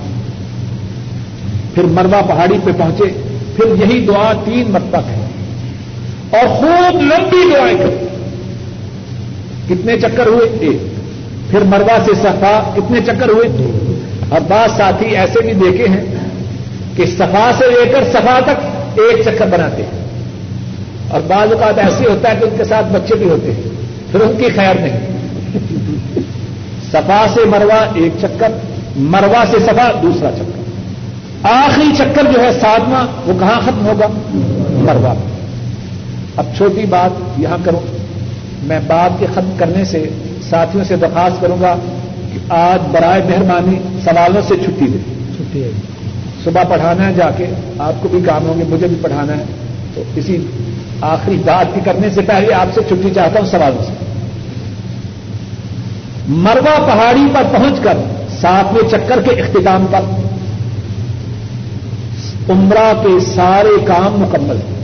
[1.74, 3.22] پھر مروا پہاڑی پہ پہنچے۔
[3.56, 5.26] پھر یہی دعا تین مرتبہ ہے۔
[6.30, 8.08] اور خوب لمبی دعائیں کریں
[9.70, 10.78] کتنے چکر ہوئے؟ ایک۔
[11.51, 13.93] پھر مروا سے صفا، کتنے چکر ہوئے؟ دو۔
[14.30, 16.16] اور بعض ساتھی ایسے بھی دیکھے ہیں
[16.95, 18.66] کہ صفا سے لے کر صفا تک
[18.99, 20.06] ایک چکر بناتے ہیں۔
[21.08, 23.64] اور بعض اوقات ایسے ہوتا ہے کہ ان کے ساتھ بچے بھی ہوتے ہیں۔
[24.12, 25.14] پھر ان کی خیر نہیں۔
[26.93, 28.51] صفا سے مروا ایک چکر
[28.95, 30.63] مروا سے صفا دوسرا چکر۔
[31.43, 34.07] آخری چکر جو ہے ساتواں وہ کہاں ختم ہوگا؟
[34.73, 35.13] مروا
[36.37, 37.79] اب چھوٹی بات یہاں کروں۔
[38.63, 40.09] میں بات کے ختم کرنے سے
[40.49, 41.75] ساتھیوں سے درخواست کروں گا
[42.33, 44.97] کہ آج برائے مہربانی سوالوں سے چھٹی دے
[45.37, 45.69] چھٹی ہے۔
[46.43, 47.45] صبح پڑھانا ہے جا کے
[47.79, 49.43] آپ کو بھی کام ہوں گے مجھے بھی پڑھانا ہے۔
[49.95, 50.47] تو اسی
[51.01, 54.03] آخری بات کی کرنے سے پہلے آپ سے چھٹی چاہتا ہوں سوالوں سے۔
[56.28, 57.97] مروا پہاڑی پر پہنچ کر
[58.41, 59.99] ساتویں چکر کے اختتام پر۔
[62.51, 64.84] عمرہ کے سارے کام مکمل ہیں۔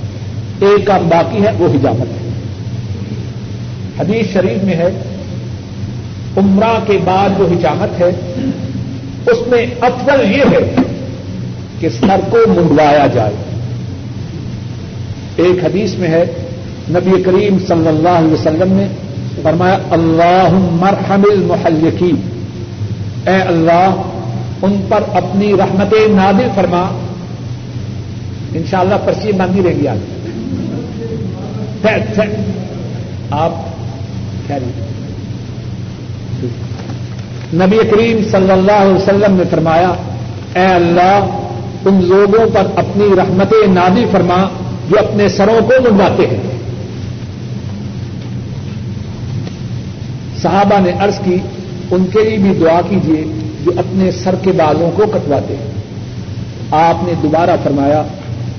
[0.60, 2.30] ایک کام باقی ہے، وہ حجامت ہے۔
[4.00, 5.02] حدیث شریف میں ہے،
[6.38, 8.12] عمرہ کے بعد جو حجامت ہے،
[9.32, 10.76] اس میں افضل یہ ہے
[11.80, 13.34] کہ سر کو منڈوایا جائے۔
[15.36, 16.26] ایک حدیث میں ہے،
[16.90, 18.88] نبی کریم صلی اللہ علیہ وسلم نے
[19.44, 22.16] فرمایا اللہ مرحم المحلقین۔
[23.28, 24.02] اے اللہ،
[24.62, 26.90] ان پر اپنی رحمت نادر فرما۔
[28.54, 29.98] ان شاء اللہ پرچی باندھی رہیں گی آج
[33.32, 33.52] آپ
[37.54, 39.90] نبی کریم صلی اللہ علیہ وسلم نے فرمایا،
[40.56, 41.26] اے اللہ،
[41.86, 44.50] ان لوگوں پر اپنی رحمت نادی فرما،
[44.90, 46.59] جو اپنے سروں کو منڈواتے ہیں۔
[50.42, 51.38] صحابہ نے عرض کی،
[51.92, 53.24] ان کے لیے بھی دعا کیجیے
[53.66, 55.72] جو اپنے سر کے بالوں کو کٹواتے ہیں۔
[56.72, 58.04] آپ نے دوبارہ فرمایا،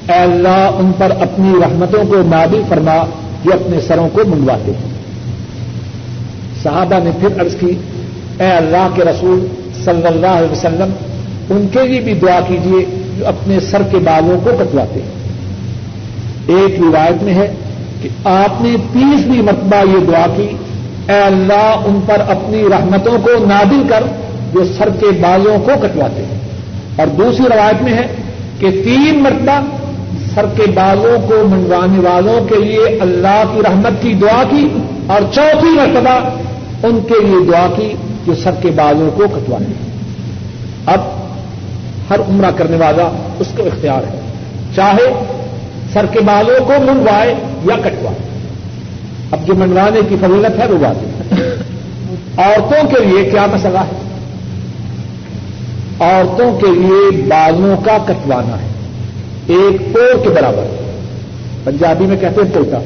[0.09, 3.05] اے اللہ، ان پر اپنی رحمتوں کو نادی فرما،
[3.45, 4.91] جو اپنے سروں کو منڈواتے ہیں۔
[6.63, 7.73] صحابہ نے پھر عرض کی،
[8.41, 9.47] اے اللہ کے رسول
[9.85, 10.93] صلی اللہ علیہ وسلم،
[11.51, 15.21] ان کے لیے بھی دعا کیجیے جو اپنے سر کے بالوں کو کٹواتے ہیں۔
[16.47, 17.55] ایک روایت میں ہے
[18.03, 20.47] کہ آپ نے تیسری مرتبہ یہ دعا کی
[21.11, 24.03] اے اللہ، ان پر اپنی رحمتوں کو نادل کر
[24.53, 26.41] جو سر کے بالوں کو کٹواتے ہیں۔
[26.97, 28.07] اور دوسری روایت میں ہے
[28.59, 29.61] کہ تین مرتبہ
[30.35, 34.69] سر کے بالوں کو منڈوانے والوں کے لیے اللہ کی رحمت کی دعا کی
[35.07, 36.29] اور چوتھی مرتبہ
[36.87, 37.95] ان کے لیے دعا کی
[38.27, 39.67] جو سر کے بالوں کو کٹوانے
[40.87, 41.01] اب
[42.11, 43.09] ہر عمرہ کرنے والا
[43.39, 44.21] اس کو اختیار ہے،
[44.77, 45.25] چاہے
[45.93, 47.35] سر کے بالوں کو منڈوائے
[47.65, 48.30] یا کٹوائے۔
[49.31, 50.97] اب جو منڈوانے کی فضیلت ہے وہ بات
[52.39, 54.09] عورتوں کے لیے کیا مسئلہ ہے؟
[56.01, 58.67] عورتوں کے لیے بالوں کا کٹوانا ہے۔
[59.47, 60.65] ایک پور کے برابر۔
[61.65, 62.77] پنجابی میں کہتے ہیں پوتا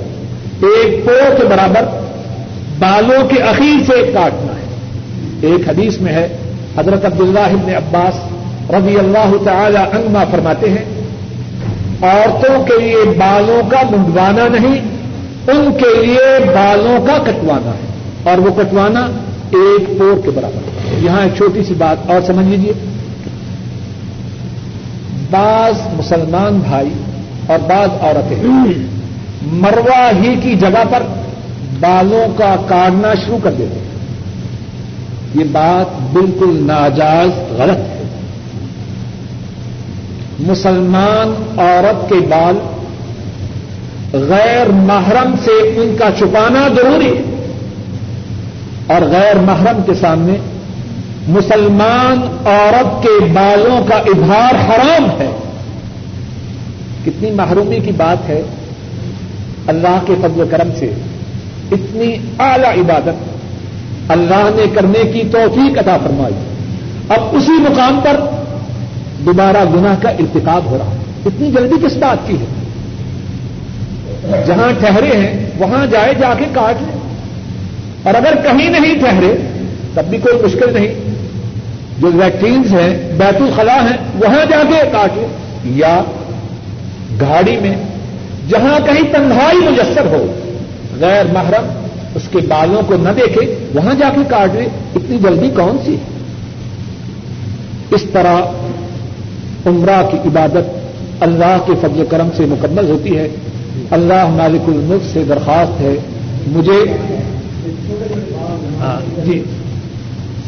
[0.66, 1.84] ایک پور کے برابر
[2.78, 4.64] بالوں کے اخیر سے کاٹنا ہے۔
[5.40, 6.36] ایک حدیث میں ہے،
[6.78, 8.14] حضرت عبداللہ ابن عباس
[8.70, 10.84] رضی اللہ تعالی عنما فرماتے ہیں،
[12.02, 14.93] عورتوں کے لیے بالوں کا منڈوانا نہیں
[15.48, 17.94] ان کے لیے بالوں کا کٹوانا ہے۔
[18.30, 19.00] اور وہ کٹوانا
[19.50, 22.72] ایک پور کے برابر یہاں ایک چھوٹی سی بات اور سمجھ لیجیے
[25.30, 26.88] بعض مسلمان بھائی
[27.46, 28.42] اور بعض عورتیں
[29.42, 31.02] مروا ہی کی جگہ پر
[31.80, 33.84] بالوں کا کاٹنا شروع کر دیتے ہیں۔
[35.34, 38.02] یہ بات بالکل ناجائز، غلط ہے۔
[40.40, 42.58] مسلمان عورت کے بال
[44.14, 47.22] غیر محرم سے ان کا چھپانا ضروری ہے۔
[48.86, 50.36] اور غیر محرم کے سامنے
[51.28, 55.30] مسلمان عورت کے بالوں کا اظہار حرام ہے۔
[57.04, 58.42] کتنی محرومی کی بات ہے۔
[59.66, 60.92] اللہ کے فضل و کرم سے
[61.72, 63.34] اتنی اعلی عبادت۔
[64.10, 66.34] اللہ نے کرنے کی توفیق عطا فرمائی۔
[67.08, 68.20] اب اسی مقام پر
[69.24, 70.96] دوبارہ گناہ کا ارتقاب ہو رہا ہے۔
[71.26, 72.63] اتنی جلدی کس بات کی ہے؟
[74.46, 77.14] جہاں ٹھہرے ہیں، وہاں جائے جا کے کاٹ لیں۔
[78.02, 79.36] اور اگر کہیں نہیں ٹھہرے،
[79.94, 80.94] تب بھی کوئی مشکل نہیں۔
[81.98, 85.28] جو ویکسینس ہیں، بیت الخلا ہیں، وہاں جا کے کاٹ لیں۔
[85.64, 86.02] یا
[87.20, 87.74] گاڑی میں
[88.48, 90.26] جہاں کہیں تنہائی مجسر ہو،
[91.00, 91.66] غیر محرم،
[92.14, 94.64] اس کے بالوں کو نہ دیکھے، وہاں جا کے کاٹ لے
[94.94, 95.96] اتنی جلدی کون سی؟
[97.90, 98.36] اس طرح
[99.66, 100.78] عمرہ کی عبادت
[101.20, 103.28] اللہ کے فضل و کرم سے مکمل ہوتی ہے۔
[103.90, 105.96] اللہ مالک الملک سے درخواست ہے،
[106.46, 106.84] مجھے
[108.80, 109.44] ہاں، جی۔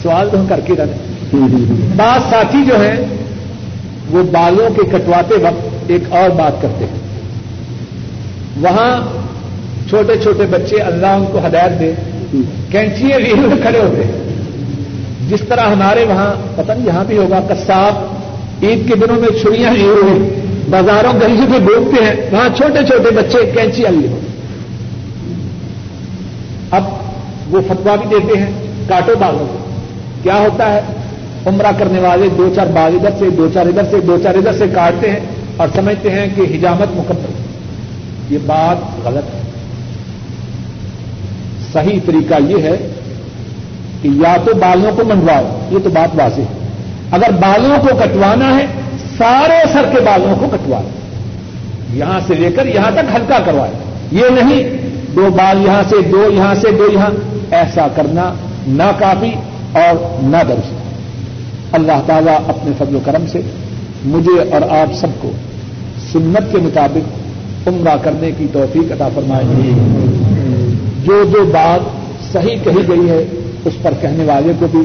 [0.03, 0.95] سوال تو ہم کر کے رہے
[1.97, 2.97] بعض ساتھی جو ہیں،
[4.11, 6.99] وہ بالوں کے کٹواتے وقت ایک اور بات کرتے ہیں۔
[8.61, 9.01] وہاں
[9.89, 11.93] چھوٹے چھوٹے بچے اللہ ان کو ہدایت دے
[12.71, 14.13] کینچیے ریل میں کھڑے ہوتے ہیں۔
[15.29, 18.17] جس طرح ہمارے وہاں، پتہ نہیں یہاں بھی ہوگا کساب
[18.65, 23.11] عید کے دنوں میں چھڑیاں لیے ہوئے۔ بازاروں گلیوں میں بوکتے ہیں، وہاں چھوٹے چھوٹے
[23.11, 24.21] بچے کینچی لیے ہو
[26.71, 26.85] اب
[27.49, 28.53] وہ فتوا بھی دیتے ہیں،
[28.89, 29.59] کاٹو بالوں کو۔
[30.23, 30.81] کیا ہوتا ہے؟
[31.47, 34.53] عمرہ کرنے والے دو چار بال ادھر سے، دو چار ادھر سے، دو چار ادھر
[34.53, 35.21] سے کاٹتے ہیں
[35.57, 37.43] اور سمجھتے ہیں کہ حجامت مکمل۔
[38.31, 39.41] یہ بات غلط ہے۔
[41.73, 42.77] صحیح طریقہ یہ ہے
[44.03, 46.69] کہ یا تو بالوں کو منڈواؤ، یہ تو بات واضح ہے۔
[47.11, 48.67] اگر بالوں کو کٹوانا ہے
[49.19, 50.89] سارے سر کے بالوں کو کٹوائے۔
[51.93, 53.73] یہاں سے لے کر یہاں تک ہلکا کروائے۔
[54.13, 54.77] یہ نہیں،
[55.17, 57.11] دو بال یہاں سے، دو یہاں سے، دو یہاں۔
[57.51, 58.35] ایسا کرنا
[58.69, 59.31] ناکافی
[59.73, 60.73] اور نہ درست
[61.73, 63.41] اللہ تعالیٰ اپنے فضل و کرم سے
[64.05, 65.31] مجھے اور آپ سب کو
[66.13, 69.45] سنت کے مطابق عمرہ کرنے کی توفیق عطا فرمائے۔
[71.05, 71.81] جو جو بات
[72.33, 73.25] صحیح کہی گئی ہے،
[73.65, 74.81] اس پر کہنے والے کو بھی،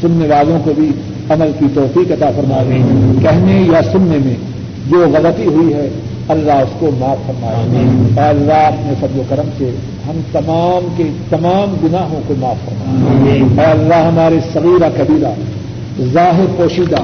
[0.00, 0.92] سننے والوں کو بھی
[1.30, 4.34] عمل کی توفیق عطا فرما دیں کہنے یا سننے میں
[4.90, 5.88] جو غلطی ہوئی ہے
[6.28, 9.70] اللہ اس کو معاف فرمائے۔ اللہ اپنے فضل و کرم سے
[10.08, 13.38] ہم تمام کے تمام گناہوں کو معاف فرمائے۔
[13.70, 15.32] اللہ ہمارے صغیرہ کبیرہ
[16.12, 16.96] ظاہر پوشیدہ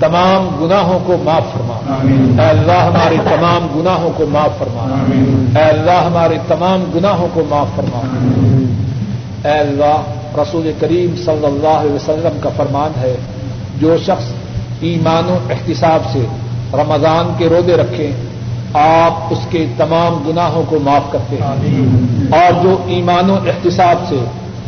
[0.00, 1.96] تمام گناہوں کو معاف فرما۔
[2.42, 5.04] اے اللہ ہمارے تمام گناہوں کو معاف فرما۔
[5.58, 8.00] اے اللہ ہمارے تمام گناہوں کو معاف فرما۔
[9.44, 10.02] اے اللہ
[10.38, 13.16] رسول کریم صلی اللہ علیہ وسلم کا فرمان ہے
[13.78, 14.24] جو شخص
[14.80, 16.26] ایمان و احتساب سے
[16.72, 18.12] رمضان کے رودے رکھیں
[18.74, 21.74] آپ اس کے تمام گناہوں کو معاف کرتے ہیں۔
[22.32, 24.16] اور جو ایمان و احتساب سے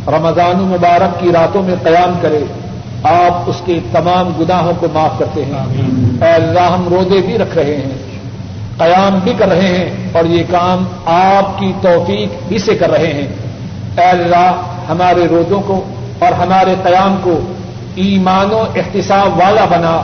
[0.07, 2.45] رمضان مبارک کی راتوں میں قیام کرے
[3.03, 5.55] آپ اس کے تمام گناہوں کو معاف کرتے ہیں۔
[6.23, 7.99] اے اللہ ہم رودے بھی رکھ رہے ہیں
[8.79, 13.13] قیام بھی کر رہے ہیں اور یہ کام آپ کی توفیق بھی سے کر رہے
[13.13, 13.29] ہیں۔
[13.99, 14.53] اے اللہ
[14.89, 15.85] ہمارے رودوں کو
[16.19, 17.41] اور ہمارے قیام کو
[17.97, 20.03] ایمان و احتساب والا بنا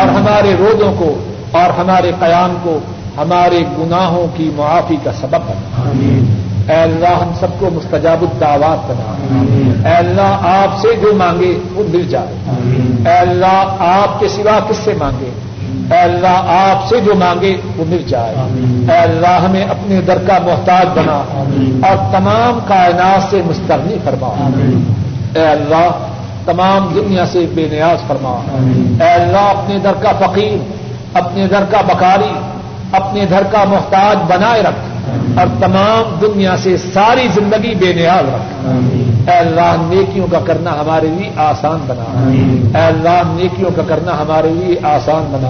[0.00, 1.14] اور ہمارے رودوں کو
[1.50, 2.78] اور ہمارے قیام کو
[3.16, 5.90] ہمارے گناہوں کی معافی کا سبب بنا۔
[6.68, 9.12] اے اللہ ہم سب کو مستجاب الدعوات بنا۔
[9.88, 12.34] اے اللہ آپ سے جو مانگے وہ مل جائے۔
[13.06, 15.30] اے اللہ آپ کے سوا کس سے مانگے؟
[15.94, 18.34] اے اللہ آپ سے جو مانگے وہ مل جائے۔
[18.92, 21.44] اے اللہ ہمیں اپنے در کا محتاج بنا۔
[21.88, 24.48] اور تمام کائنات سے مستغنی فرما۔
[25.34, 25.90] اے اللہ
[26.44, 28.40] تمام دنیا سے بے نیاز فرما۔
[29.04, 30.56] اے اللہ، اپنے در کا فقیر،
[31.14, 32.32] اپنے در کا بکاری،
[32.92, 34.93] اپنے گھر کا محتاج بنائے رکھ۔
[35.36, 38.66] اور تمام دنیا سے ساری زندگی بے نیاز رکھ۔
[39.30, 42.04] اے اللہ نیکیوں کا کرنا ہمارے لیے آسان بنا۔
[42.78, 45.48] اے اللہ نیکیوں کا کرنا ہمارے لیے آسان بنا۔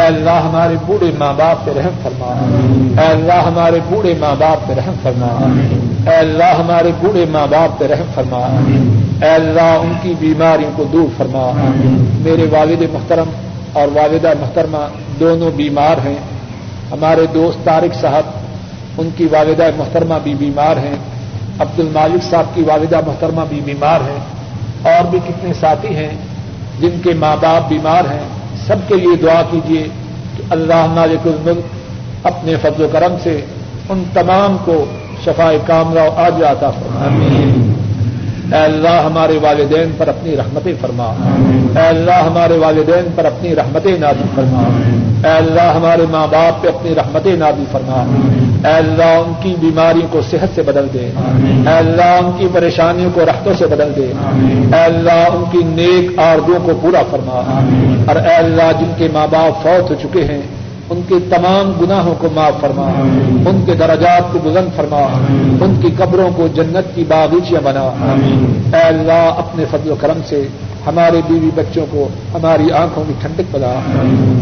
[0.00, 2.46] اے اللہ ہمارے بوڑھے ماں باپ پہ رحم فرما۔
[3.02, 5.46] اے اللہ ہمارے بوڑھے ماں باپ پہ رحم فرما۔
[6.10, 8.60] اے اللہ ہمارے بوڑھے ماں باپ پہ رحم فرما۔
[9.26, 11.50] اے اللہ ان کی بیماریوں کو دور فرما۔
[12.20, 13.30] میرے والد محترم
[13.72, 14.86] اور والدہ محترمہ
[15.20, 16.14] دونوں بیمار ہیں۔
[16.92, 18.39] ہمارے دوست طارق صاحب
[18.98, 20.96] ان کی والدہ محترمہ بھی بیمار ہیں
[21.60, 24.18] عبد المالک صاحب کی والدہ محترمہ بھی بیمار ہیں،
[24.82, 26.10] اور بھی کتنے ساتھی ہیں
[26.80, 28.26] جن کے ماں باپ بیمار ہیں۔
[28.66, 29.86] سب کے لیے دعا کیجیے
[30.36, 33.40] کہ اللہ مالک الملک اپنے فضل و کرم سے
[33.88, 34.84] ان تمام کو
[35.24, 37.69] شفا کامرا آج آتا فرمائے۔
[38.52, 41.14] اے اللہ ہمارے والدین پر اپنی رحمتیں فرما۔
[41.76, 44.62] اے اللہ ہمارے والدین پر اپنی رحمتیں نادی فرما۔
[45.28, 48.04] اے اللہ ہمارے ماں باپ پہ اپنی رحمتیں نادی فرما۔
[48.68, 51.10] اے اللہ ان کی بیماریوں کو صحت سے بدل دے۔
[51.70, 54.12] اے اللہ ان کی پریشانیوں کو رختوں سے بدل دے۔
[54.76, 57.64] اے اللہ ان کی نیک آردوں کو پورا فرما۔
[58.08, 60.42] اور اے اللہ جن کے ماں باپ فوت ہو چکے ہیں
[60.90, 62.88] ان کے تمام گناہوں کو معاف فرما
[63.50, 65.06] ان کے درجات کو بلند فرما
[65.60, 67.90] ان کی قبروں کو جنت کی باغیچیاں بنا۔
[68.76, 70.48] اے اللہ اپنے فضل و کرم سے
[70.86, 73.80] ہمارے بیوی بچوں کو ہماری آنکھوں کی ٹھنڈک بنا۔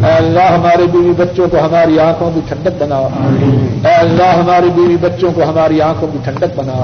[0.06, 2.96] اے اللہ ہمارے بیوی بچوں کو ہماری آنکھوں کی ٹھنڈک بنا۔
[3.88, 6.82] اے اللہ ہماری بیوی بچوں کو ہماری آنکھوں کی ٹھنڈک بنا۔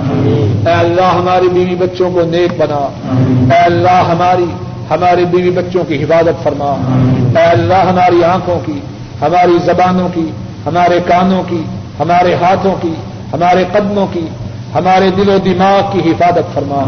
[0.67, 2.89] اے اللہ ہماری بیوی بچوں کو نیک بنا۔
[3.55, 4.47] اے اللہ ہماری
[4.91, 6.75] ہمارے بیوی بچوں کی حفاظت فرما۔
[7.41, 8.81] اے اللہ ہماری آنکھوں کی
[9.23, 10.31] ہماری زبانوں کی،
[10.67, 11.63] ہمارے کانوں کی،
[12.01, 12.95] ہمارے ہاتھوں کی،
[13.33, 14.27] ہمارے قدموں کی،
[14.75, 16.85] ہمارے دل و دماغ کی حفاظت فرما۔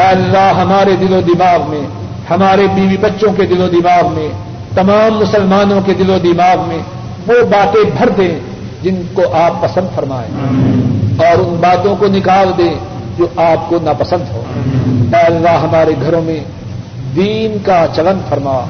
[0.00, 1.86] اے اللہ، ہمارے دل و دماغ میں،
[2.30, 4.28] ہمارے بیوی بچوں کے دل و دماغ میں،
[4.74, 6.78] تمام مسلمانوں کے دل و دماغ میں
[7.26, 8.40] وہ باتیں بھر دیں
[8.82, 10.30] جن کو آپ پسند فرمائیں۔
[11.18, 12.74] اور ان باتوں کو نکال دیں
[13.18, 14.42] جو آپ کو ناپسند ہو
[15.14, 16.40] اے اللہ، ہمارے گھروں میں
[17.16, 18.64] دین کا چلن فرما۔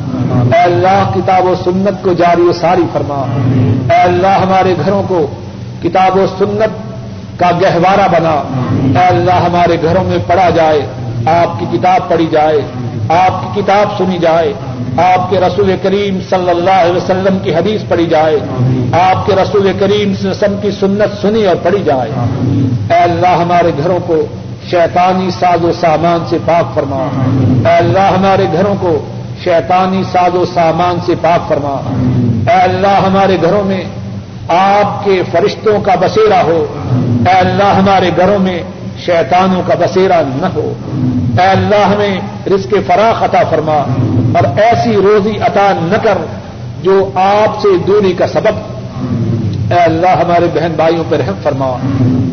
[0.54, 3.26] اے اللہ، کتاب و سنت کو جاری و ساری فرما۔
[3.94, 5.26] اے اللہ، ہمارے گھروں کو
[5.82, 6.92] کتاب و سنت
[7.40, 8.42] کا گہوارہ بنا۔
[9.00, 10.86] اے اللہ، ہمارے گھروں میں پڑھا جائے۔
[11.26, 12.60] آپ کی کتاب پڑھی جائے۔
[13.08, 14.52] آپ کی کتاب سنی جائے۔
[14.96, 18.38] آپ کے رسول کریم صلی اللہ علیہ وسلم کی حدیث پڑھی جائے۔
[18.92, 22.10] آپ کے رسول کریم وسلم کی سنت سنی اور پڑھی جائے۔
[22.90, 24.26] اے اللہ، ہمارے گھروں کو
[24.70, 27.08] شیطانی ساز و سامان سے پاک فرما۔
[27.70, 29.04] اے اللہ ہمارے گھروں کو
[29.44, 31.80] شیطانی ساز و سامان سے پاک فرما۔
[32.52, 33.84] اے اللہ ہمارے گھروں میں
[34.48, 36.66] آپ کے فرشتوں کا بسیرا ہو۔
[37.28, 38.62] اے اللہ ہمارے گھروں میں
[38.98, 40.72] شیطانوں کا بسیرا نہ ہو۔
[41.40, 43.76] اے اللہ ہمیں رزق فراخ عطا فرما۔
[44.38, 46.18] اور ایسی روزی عطا نہ کر
[46.82, 48.54] جو آپ سے دوری کا سبب۔
[49.72, 51.76] اے اللہ ہمارے بہن بھائیوں پہ رحم فرما۔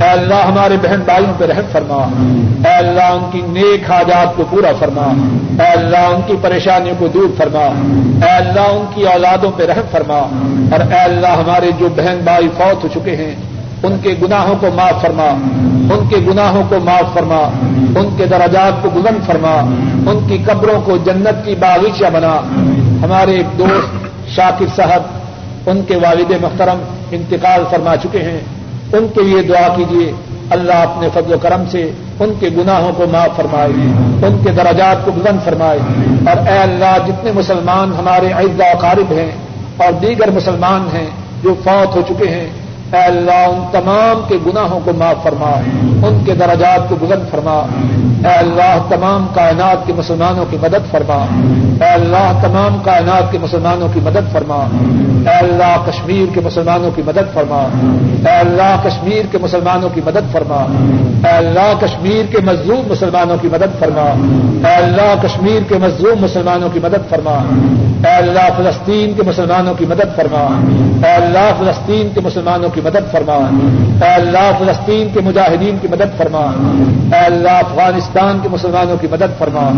[0.02, 2.08] اے اللہ ہمارے بہن بھائیوں پہ رحم فرما۔
[2.70, 5.14] اے اللہ ان کی نیک حاجات کو پورا فرما۔
[5.64, 7.66] اے اللہ ان کی پریشانیوں کو دور فرما۔
[8.26, 10.18] اے اللہ ان کی اولادوں پہ رحم فرما۔
[10.72, 13.36] اور اے اللہ ہمارے جو بہن بھائی فوت ہو چکے ہیں،
[13.84, 15.28] ان کے گناہوں کو معاف فرما۔
[15.94, 17.50] ان کے گناہوں کو معاف فرما۔
[18.00, 19.56] ان کے درجات کو بلند فرما۔
[20.12, 22.40] ان کی قبروں کو جنت کی باغیچہ بنا۔
[23.04, 25.04] ہمارے ایک دوست شاکر صاحب،
[25.70, 26.78] ان کے والد محترم
[27.12, 28.42] انتقال فرما چکے ہیں۔
[28.98, 30.12] ان کے لیے دعا کیجیے
[30.50, 33.70] اللہ اپنے فضل و کرم سے ان کے گناہوں کو معاف فرمائے۔
[34.28, 35.80] ان کے درجات کو بلند فرمائے۔
[36.28, 39.32] اور اے اللہ، جتنے مسلمان ہمارے اعزا قارب ہیں
[39.78, 41.10] اور دیگر مسلمان ہیں
[41.44, 42.50] جو فوت ہو چکے ہیں
[42.94, 45.52] اے اللہ، ان تمام کے گناہوں کو معاف فرما،
[46.08, 47.66] ان کے درجات کو بلند فرما۔
[48.30, 51.26] اے اللہ، تمام کائنات کے مسلمانوں کی مدد فرما۔
[51.86, 54.68] اے اللہ، تمام کائنات کے مسلمانوں کی مدد فرما۔
[55.30, 57.68] اے اللہ، کشمیر کے مسلمانوں کی مدد فرما۔
[58.28, 60.66] اے اللہ، کشمیر کے مسلمانوں کی مدد فرما۔
[61.28, 64.14] اے اللہ، کشمیر کے مظلوم مسلمانوں کی مدد فرما۔
[64.70, 67.38] اے اللہ، کشمیر کے مظلوم مسلمانوں کی مدد فرما۔
[68.06, 70.62] اے اللہ فلسطین کے مسلمانوں کی مدد فرما۔
[71.08, 73.50] اے اللہ فلسطین کے مسلمانوں کی مدد فرما۔
[74.06, 76.52] اے اللہ فلسطین کے مجاہدین کی مدد فرما۔
[77.18, 79.70] اے اللہ افغانستان کے مسلمانوں کی مدد فرما۔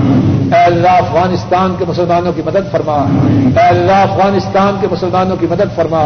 [0.58, 3.06] اے اللہ افغانستان کے مسلمانوں کی مدد فرما۔
[3.62, 6.02] اے اللہ افغانستان کے مسلمانوں کی مدد فرما۔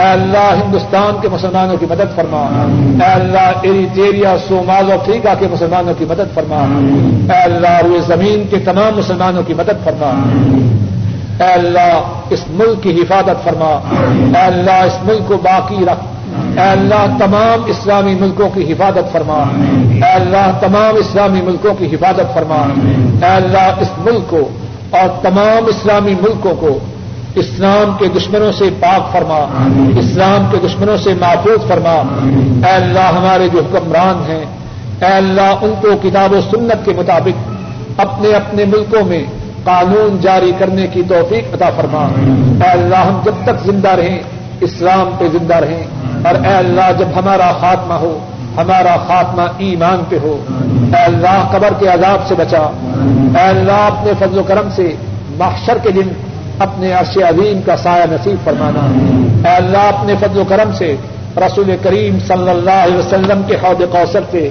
[0.00, 2.66] اے اللہ ہندوستان کے مسلمانوں کی مدد فرما۔
[3.06, 6.64] اے اللہ ایریٹیریا سومال افریقہ کے مسلمانوں کی مدد فرما۔
[7.34, 10.12] اے اللہ روئے زمین کے تمام مسلمانوں کی مدد فرما۔
[11.40, 13.80] اے اللہ، اس ملک کی حفاظت فرما۔
[14.34, 16.04] اے اللہ، اس ملک کو باقی رکھ۔
[16.58, 19.44] اے اللہ، تمام اسلامی ملکوں کی حفاظت فرما۔
[20.06, 22.66] اے اللہ، تمام اسلامی ملکوں کی حفاظت فرما۔
[23.26, 24.48] اے اللہ، اس ملک کو
[24.90, 26.78] اور تمام اسلامی ملکوں کو
[27.34, 29.38] اسلام کے دشمنوں سے پاک فرما۔
[29.98, 32.02] اسلام کے دشمنوں سے محفوظ فرما۔
[32.66, 34.44] اے اللہ، ہمارے جو حکمران ہیں،
[35.00, 37.50] اے اللہ، ان کو کتاب و سنت کے مطابق
[38.00, 39.24] اپنے اپنے ملکوں میں
[39.64, 42.08] قانون جاری کرنے کی توفیق عطا فرما۔
[42.64, 44.18] اے اللہ، ہم جب تک زندہ رہیں،
[44.60, 45.84] اسلام پہ زندہ رہیں۔
[46.24, 48.18] اور اے اللہ، جب ہمارا خاتمہ ہو،
[48.56, 50.44] ہمارا خاتمہ ایمان پہ ہو۔
[50.96, 52.62] اے اللہ، قبر کے عذاب سے بچا۔
[53.38, 54.94] اے اللہ، اپنے فضل و کرم سے
[55.36, 56.08] محشر کے دن
[56.58, 58.80] اپنے عرش عظیم کا سایہ نصیب فرمانا۔
[59.50, 60.96] اے اللہ، اپنے فضل و کرم سے
[61.36, 64.48] رسول کریم صلی اللہ علیہ وسلم کے حوض کوثر سے،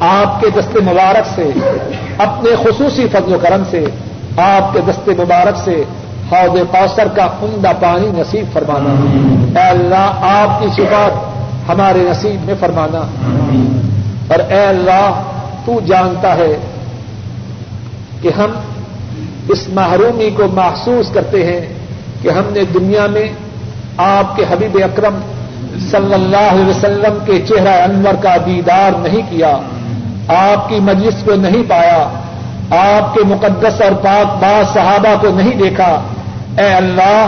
[0.00, 1.50] آپ کے دست مبارک سے،
[2.18, 3.84] اپنے خصوصی فضل و کرم سے
[4.36, 5.84] آپ کے دست مبارک سے
[6.32, 8.90] حوض کوثر کا عمدہ پانی نصیب فرمانا۔
[9.60, 11.30] اے اللہ، آپ کی صفات
[11.70, 12.98] ہمارے نصیب میں فرمانا۔
[14.28, 15.22] اور اے اللہ،
[15.64, 16.58] تو جانتا ہے
[18.22, 18.50] کہ ہم
[19.48, 21.66] اس محرومی کو محسوس کرتے ہیں
[22.22, 23.28] کہ ہم نے دنیا میں
[23.96, 25.18] آپ کے حبیب اکرم
[25.90, 29.56] صلی اللہ علیہ وسلم کے چہرہ انور کا دیدار نہیں کیا،
[30.28, 32.19] آپ کی مجلس کو نہیں پایا۔
[32.70, 36.02] آپ کے مقدس اور پاک باز صحابہ کو نہیں دیکھا۔
[36.58, 37.26] اے اللہ،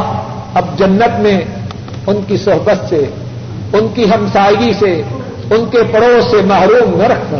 [0.54, 1.40] اب جنت میں
[2.06, 3.04] ان کی صحبت سے،
[3.72, 5.02] ان کی ہمسائیگی سے،
[5.50, 7.38] ان کے پڑوس سے محروم نہ رکھنا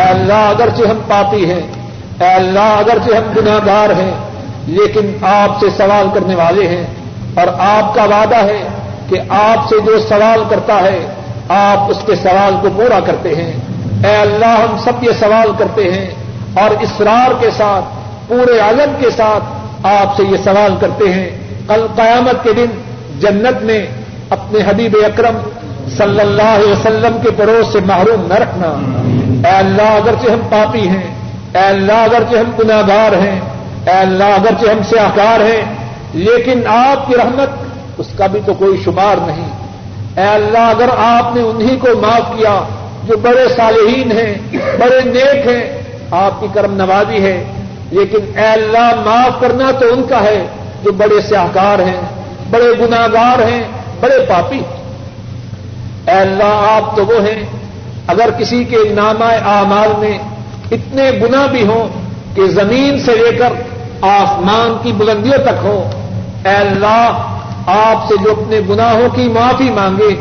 [0.00, 1.62] اے اللہ، اگرچہ ہم پاپی ہیں،
[2.20, 4.10] اے اللہ، اگرچہ ہم گناگار ہیں،
[4.66, 6.86] لیکن آپ سے سوال کرنے والے ہیں۔
[7.34, 8.68] اور آپ کا وعدہ ہے
[9.08, 11.06] کہ آپ سے جو سوال کرتا ہے،
[11.48, 13.52] آپ اس کے سوال کو پورا کرتے ہیں۔
[14.04, 16.21] اے اللہ، ہم سب یہ سوال کرتے ہیں۔
[16.54, 17.84] اور اسرار کے ساتھ،
[18.28, 21.30] پورے عالم کے ساتھ آپ سے یہ سوال کرتے ہیں،
[21.68, 22.80] کل قیامت کے دن
[23.20, 23.86] جنت میں
[24.30, 25.38] اپنے حبیب اکرم
[25.96, 28.68] صلی اللہ علیہ وسلم کے پڑوس سے محروم نہ رکھنا۔
[29.48, 31.14] اے اللہ، اگرچہ ہم پاپی ہیں،
[31.54, 33.40] اے اللہ، اگرچہ ہم گناگار ہیں،
[33.86, 35.62] اے اللہ، اگرچہ ہم سے آکار ہیں،
[36.14, 37.48] لیکن آپ کی رحمت
[37.98, 39.50] اس کا بھی تو کوئی شمار نہیں۔
[40.16, 42.60] اے اللہ، اگر آپ نے انہی کو معاف کیا
[43.04, 45.81] جو بڑے صالحین ہیں، بڑے نیک ہیں
[46.12, 47.36] آپ کی کرم نوازی ہے،
[47.90, 50.46] لیکن اے اللہ معاف کرنا تو ان کا ہے
[50.82, 52.00] جو بڑے سیاہکار ہیں،
[52.50, 53.62] بڑے گناگار ہیں،
[54.00, 54.60] بڑے پاپی۔
[56.08, 57.42] اے اللہ آپ تو وہ ہیں،
[58.06, 60.18] اگر کسی کے نامہ اعمال میں
[60.70, 61.88] اتنے گنا بھی ہوں
[62.36, 63.52] کہ زمین سے لے کر
[64.00, 65.76] آسمان کی بلندیوں تک ہو
[66.44, 67.28] اے اللہ
[67.66, 70.14] آپ سے جو اپنے گناہوں کی معافی مانگے،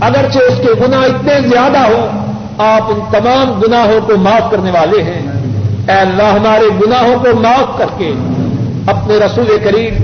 [0.00, 2.08] اگرچہ اس کے گنا اتنے زیادہ ہوں،
[2.58, 5.31] آپ ان تمام گناہوں کو معاف کرنے والے ہیں۔
[5.88, 8.12] اے اللہ ہمارے گناہوں کو معاف کر کے
[8.86, 10.02] اپنے رسول کریم